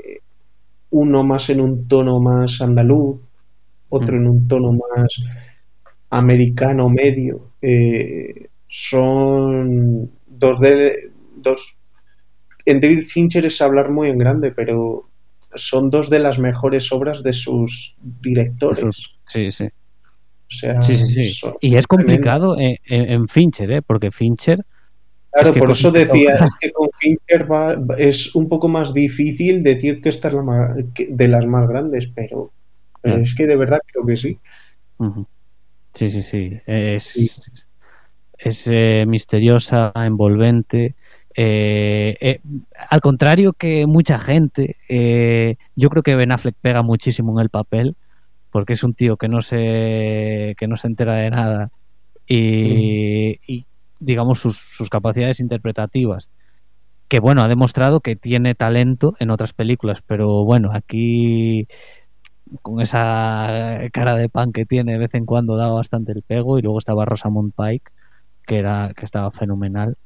[0.91, 3.21] uno más en un tono más andaluz,
[3.89, 5.23] otro en un tono más
[6.11, 7.53] americano medio.
[7.63, 11.77] Eh, son dos de dos.
[12.67, 15.09] En David Fincher es hablar muy en grande, pero
[15.55, 19.15] son dos de las mejores obras de sus directores.
[19.27, 19.69] Sí, sí
[20.51, 21.49] sí, sí, sí.
[21.61, 23.83] Y es complicado en, Fincher, ¿eh?
[23.83, 24.65] porque Fincher.
[25.33, 27.47] Claro, por eso decía que con Fincher
[27.99, 30.75] es un poco más difícil decir que esta es la
[31.09, 32.51] de las más grandes, pero,
[33.05, 34.39] es que de verdad creo que sí.
[35.95, 36.61] Sí, sí, sí.
[36.67, 37.67] Es,
[38.39, 40.95] es eh, misteriosa, envolvente.
[41.35, 42.41] Eh, eh,
[42.89, 44.77] al contrario que mucha gente,
[45.77, 47.97] yo creo que Ben Affleck pega muchísimo en el papel
[48.51, 51.71] porque es un tío que no se, que no se entera de nada
[52.27, 53.67] y,
[53.99, 56.31] digamos sus, sus, capacidades interpretativas
[57.09, 61.67] que bueno ha demostrado que tiene talento en otras películas pero bueno aquí
[62.63, 66.59] con esa cara de pan que tiene de vez en cuando da bastante el pego
[66.59, 67.91] y luego estaba Rosamund Pike
[68.47, 69.97] que era que estaba fenomenal.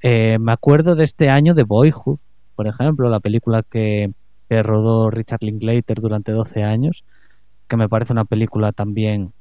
[0.00, 2.18] Eh, me acuerdo de este año de Boyhood
[2.54, 4.12] por ejemplo la película que,
[4.48, 7.04] que rodó Richard Linklater durante 12 años
[7.68, 9.32] que me parece una película también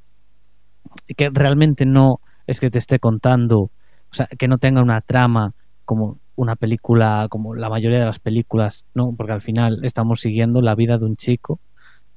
[1.15, 3.71] que realmente no es que te esté contando, o
[4.11, 5.53] sea, que no tenga una trama
[5.84, 9.13] como una película, como la mayoría de las películas, ¿no?
[9.15, 11.59] Porque al final estamos siguiendo la vida de un chico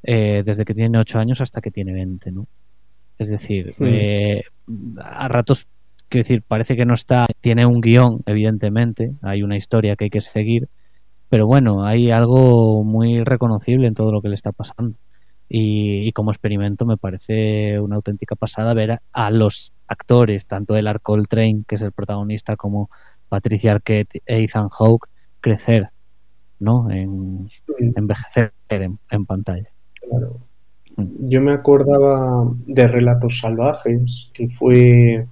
[0.02, 2.46] eh, desde que tiene 8 años hasta que tiene 20, ¿no?
[3.16, 4.42] Es decir, eh,
[5.02, 5.66] a ratos,
[6.08, 10.10] quiero decir, parece que no está, tiene un guion, evidentemente, hay una historia que hay
[10.10, 10.68] que seguir,
[11.28, 14.96] pero bueno, hay algo muy reconocible en todo lo que le está pasando.
[15.48, 21.26] Y, como experimento me parece una auténtica pasada ver a, los actores, tanto el Arcol
[21.26, 22.90] Train, que es el protagonista, como
[23.28, 25.08] Patricia Arquette e Ethan Hawke,
[25.40, 25.88] crecer,
[26.60, 26.90] ¿no?
[26.90, 27.48] En,
[27.96, 29.70] envejecer en, pantalla.
[30.96, 31.04] Mm.
[31.30, 35.26] Yo me acordaba de Relatos Salvajes, que fue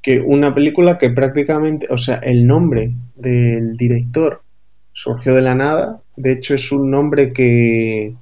[0.00, 4.42] que una película que prácticamente, o sea, el nombre del director
[4.92, 6.00] surgió de la nada.
[6.16, 8.14] De hecho, es un nombre que,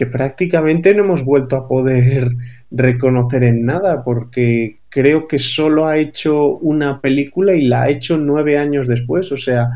[0.00, 2.30] que prácticamente no hemos vuelto a poder
[2.70, 8.16] reconocer en nada, porque creo que solo ha hecho una película y la ha hecho
[8.16, 9.30] nueve años después.
[9.30, 9.68] O sea,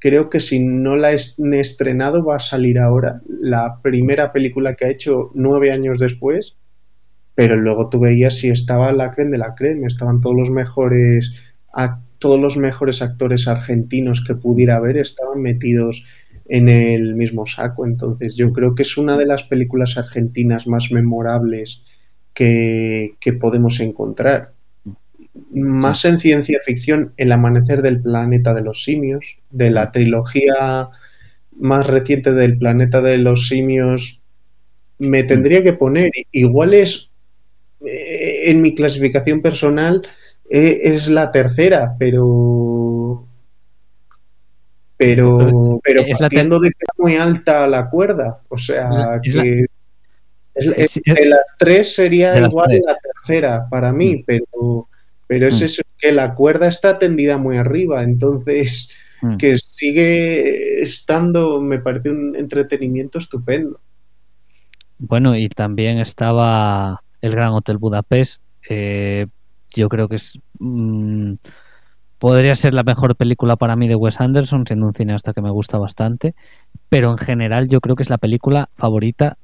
[0.00, 4.86] creo que si no la han estrenado va a salir ahora la primera película que
[4.86, 6.56] ha hecho nueve años después.
[7.36, 11.32] Pero luego tú veías si estaba la creen de la creen, estaban todos los mejores
[12.18, 16.02] todos los mejores actores argentinos que pudiera haber estaban metidos
[16.48, 17.86] en el mismo saco.
[17.86, 21.82] Entonces yo creo que es una de las películas argentinas más memorables
[22.32, 24.52] que, podemos encontrar.
[25.52, 30.88] Más en ciencia ficción, El amanecer del planeta de los simios, de la trilogía
[31.58, 34.20] más reciente del planeta de los simios,
[34.98, 37.10] me tendría que poner, igual es
[37.80, 40.02] eh, en mi clasificación personal,
[40.50, 43.27] eh, es la tercera, pero
[44.98, 49.64] pero, pero partiendo de que es muy alta la cuerda, o sea, que
[50.56, 54.24] de las tres sería igual la tercera para mí, mm.
[54.26, 54.88] pero,
[55.28, 55.64] pero es mm.
[55.64, 58.88] eso, que la cuerda está tendida muy arriba, entonces
[59.22, 59.36] mm.
[59.36, 63.78] que sigue estando, me parece un entretenimiento estupendo.
[64.98, 69.28] Bueno, y también estaba el Gran Hotel Budapest, eh,
[69.70, 70.40] yo creo que es
[72.18, 75.50] podría ser la mejor película para mí de Wes Anderson, siendo un cineasta que me
[75.50, 76.34] gusta bastante,
[76.88, 79.38] pero en general yo creo que es la película favorita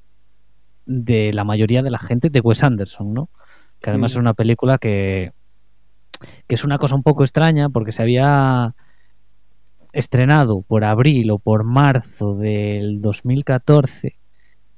[0.87, 3.29] de la mayoría de la gente de Wes Anderson, ¿no?
[3.81, 4.15] Que además Mm.
[4.15, 5.33] es una película que,
[6.49, 8.75] que es una cosa un poco extraña porque se había
[9.93, 14.17] estrenado por abril o por marzo del 2014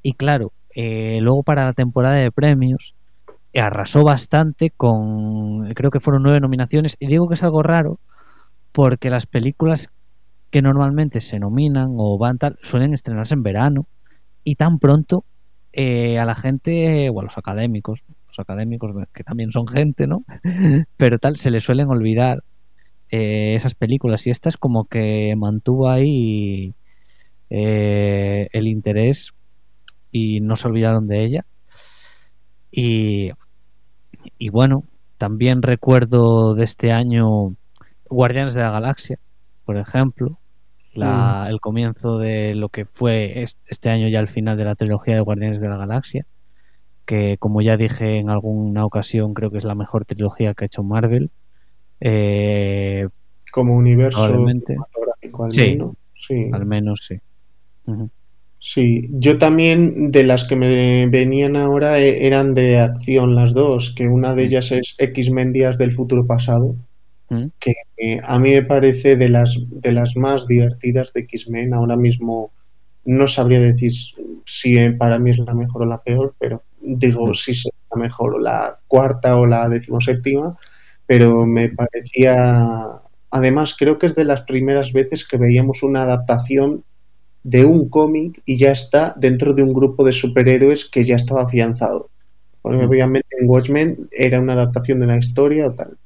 [0.02, 2.95] y claro, eh, luego para la temporada de premios
[3.60, 6.96] arrasó bastante con, creo que fueron nueve nominaciones.
[6.98, 7.98] Y digo que es algo raro
[8.72, 9.90] porque las películas
[10.50, 13.86] que normalmente se nominan o van tal suelen estrenarse en verano
[14.44, 15.24] y tan pronto
[15.72, 20.24] eh, a la gente o a los académicos, los académicos que también son gente, ¿no?
[20.96, 22.42] Pero tal se les suelen olvidar
[23.10, 24.26] eh, esas películas.
[24.26, 26.74] Y esta es como que mantuvo ahí
[27.50, 29.32] eh, el interés
[30.10, 31.46] y no se olvidaron de ella.
[32.70, 33.30] Y,
[34.38, 34.84] y bueno
[35.18, 37.54] también recuerdo de este año
[38.08, 39.18] Guardianes de la Galaxia
[39.64, 40.38] por ejemplo
[40.94, 44.74] la, el comienzo de lo que fue es- este año ya el final de la
[44.74, 46.24] trilogía de Guardianes de la Galaxia
[47.04, 50.66] que como ya dije en alguna ocasión creo que es la mejor trilogía que ha
[50.66, 51.30] hecho Marvel
[52.00, 53.08] eh,
[53.52, 55.60] Como universo cinematográfico al Sí.
[55.70, 55.94] menos.
[56.14, 56.50] Sí.
[56.52, 57.16] al menos sí.
[58.68, 63.92] Sí, yo también de las que me venían ahora eh, eran de acción las dos,
[63.94, 66.74] que una de ellas es X-Men Días del Futuro Pasado,
[67.28, 67.46] Mm.
[67.60, 71.74] que eh, a mí me parece de las, de las más divertidas de X-Men.
[71.74, 72.50] Ahora mismo
[73.04, 73.92] no sabría decir
[74.44, 77.34] si eh, para mí es la mejor o la peor, pero digo Mm.
[77.34, 80.56] si es la mejor o la cuarta o la decimoséptima,
[81.06, 82.34] pero me parecía,
[83.30, 86.82] además creo que es de las primeras veces que veíamos una adaptación
[87.48, 91.42] de un cómic y ya está dentro de un grupo de superhéroes que ya estaba
[91.44, 92.10] afianzado.
[92.60, 92.88] Porque Mm.
[92.88, 95.96] obviamente en Watchmen era una adaptación de la historia o tal.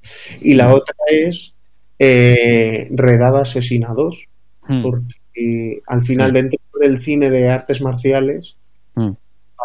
[0.43, 0.73] Y la Mm.
[0.73, 1.55] otra es
[2.03, 4.25] eh, Redada Asesina 2,
[4.69, 4.83] Mm.
[4.83, 8.57] porque al final dentro del cine de artes marciales
[8.95, 9.11] Mm.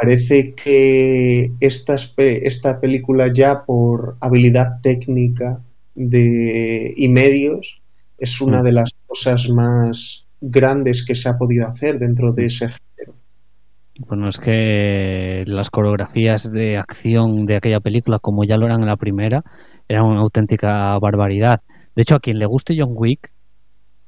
[0.01, 5.61] parece que esta, esta película ya por habilidad técnica
[5.93, 7.81] de, y medios
[8.17, 12.69] es una de las cosas más grandes que se ha podido hacer dentro de ese
[12.69, 13.15] género.
[13.97, 18.87] Bueno, es que las coreografías de acción de aquella película, como ya lo eran en
[18.87, 19.43] la primera,
[19.87, 21.61] eran una auténtica barbaridad.
[21.95, 23.31] De hecho, a quien le guste John Wick,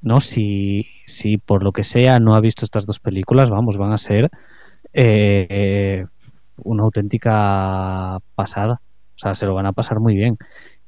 [0.02, 0.20] ¿no?
[0.20, 3.98] Si, si por lo que sea no ha visto estas dos películas, vamos, van a
[3.98, 4.30] ser
[4.94, 6.06] eh,
[6.58, 8.82] una auténtica pasada.
[9.16, 10.38] O sea, se lo van a pasar muy bien.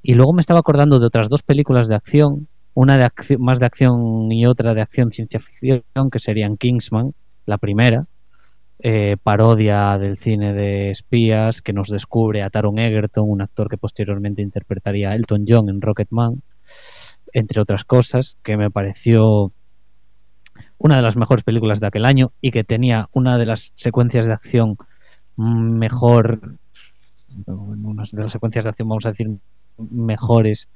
[0.01, 2.47] Y luego me estaba acordando de otras dos películas de acción,
[2.79, 7.13] una de acción, más de acción y otra de acción ciencia ficción, que serían Kingsman,
[7.45, 8.05] la primera,
[8.79, 13.77] eh, parodia del cine de espías que nos descubre a Taron Egerton, un actor que
[13.77, 16.41] posteriormente interpretaría a Elton John en Rocketman,
[17.33, 19.51] entre otras cosas, que me pareció
[20.77, 24.25] una de las mejores películas de aquel año y que tenía una de las secuencias
[24.25, 24.77] de acción
[25.35, 26.55] mejor,
[27.45, 29.27] una de las secuencias de acción, vamos a decir,
[29.77, 30.69] mejores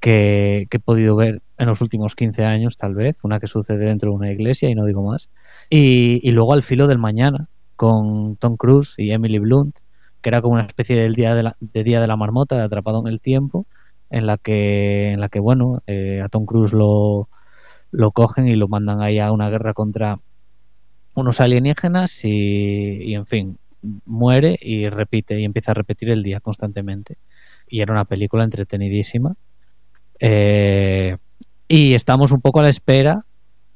[0.00, 4.10] que, he podido ver en los últimos 15 años, tal vez, una que sucede dentro
[4.10, 5.30] de una iglesia y no digo más.
[5.68, 9.78] Y, luego Al filo del mañana, con Tom Cruise y Emily Blunt,
[10.22, 13.20] que era como una especie del día de, Día de la Marmota, Atrapado en el
[13.20, 13.66] Tiempo,
[14.10, 17.28] en la que, en la que bueno, eh, a Tom Cruise lo,
[17.90, 20.18] lo cogen y lo mandan ahí a una guerra contra
[21.14, 23.58] unos alienígenas y, y en fin,
[24.04, 27.18] muere y repite y empieza a repetir el día constantemente.
[27.68, 29.34] Y era una película entretenidísima.
[30.20, 31.16] Eh,
[31.66, 33.24] y estamos un poco a la espera,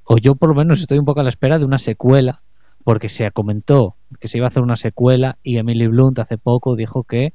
[0.05, 2.42] o yo por lo menos estoy un poco a la espera de una secuela,
[2.84, 6.76] porque se comentó que se iba a hacer una secuela y Emily Blunt hace poco
[6.76, 7.32] dijo que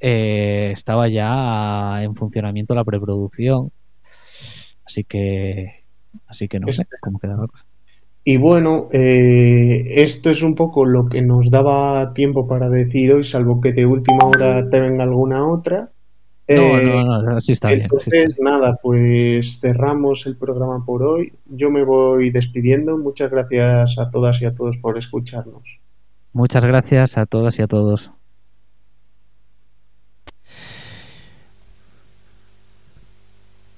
[0.00, 3.70] eh, estaba ya en funcionamiento la preproducción.
[4.84, 5.84] Así que,
[6.26, 7.64] así que no sé cómo queda la cosa.
[8.24, 13.24] Y bueno, eh, esto es un poco lo que nos daba tiempo para decir hoy,
[13.24, 15.90] salvo que de última hora te venga alguna otra.
[16.56, 18.26] No, eh, no, no, así está entonces, bien.
[18.26, 21.32] Así está nada, pues cerramos el programa por hoy.
[21.46, 22.98] Yo me voy despidiendo.
[22.98, 25.62] Muchas gracias a todas y a todos por escucharnos.
[26.32, 28.10] Muchas gracias a todas y a todos.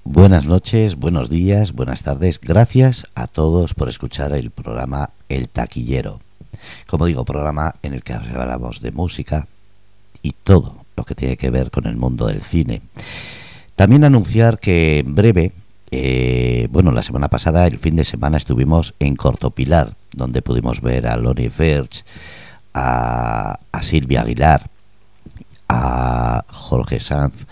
[0.05, 2.39] Buenas noches, buenos días, buenas tardes.
[2.41, 6.19] Gracias a todos por escuchar el programa El Taquillero.
[6.87, 9.47] Como digo, programa en el que hablamos de música
[10.21, 12.81] y todo lo que tiene que ver con el mundo del cine.
[13.75, 15.51] También anunciar que en breve,
[15.91, 21.07] eh, bueno, la semana pasada, el fin de semana, estuvimos en Cortopilar, donde pudimos ver
[21.07, 22.05] a Lonnie Ferch,
[22.73, 24.69] a, a Silvia Aguilar,
[25.67, 27.45] a Jorge Sanz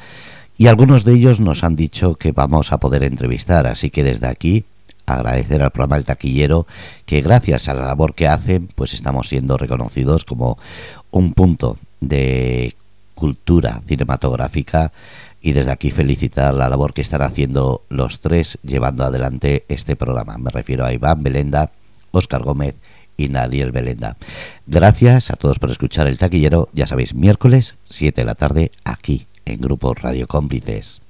[0.62, 4.28] y algunos de ellos nos han dicho que vamos a poder entrevistar, así que desde
[4.28, 4.66] aquí
[5.08, 6.68] agradecer al programa El Taquillero
[7.08, 10.60] que gracias a la labor que hacen pues estamos siendo reconocidos como
[11.10, 12.76] un punto de
[13.22, 14.92] cultura cinematográfica
[15.44, 20.40] y desde aquí felicitar la labor que están haciendo los tres llevando adelante este programa.
[20.40, 21.70] Me refiero a Iván Belenda,
[22.10, 22.74] Óscar Gómez
[23.18, 24.18] y Nadiel Belenda.
[24.66, 29.28] Gracias a todos por escuchar El Taquillero, ya sabéis, miércoles 7 de la tarde aquí
[29.46, 31.04] en Grupo Radio Cómplices.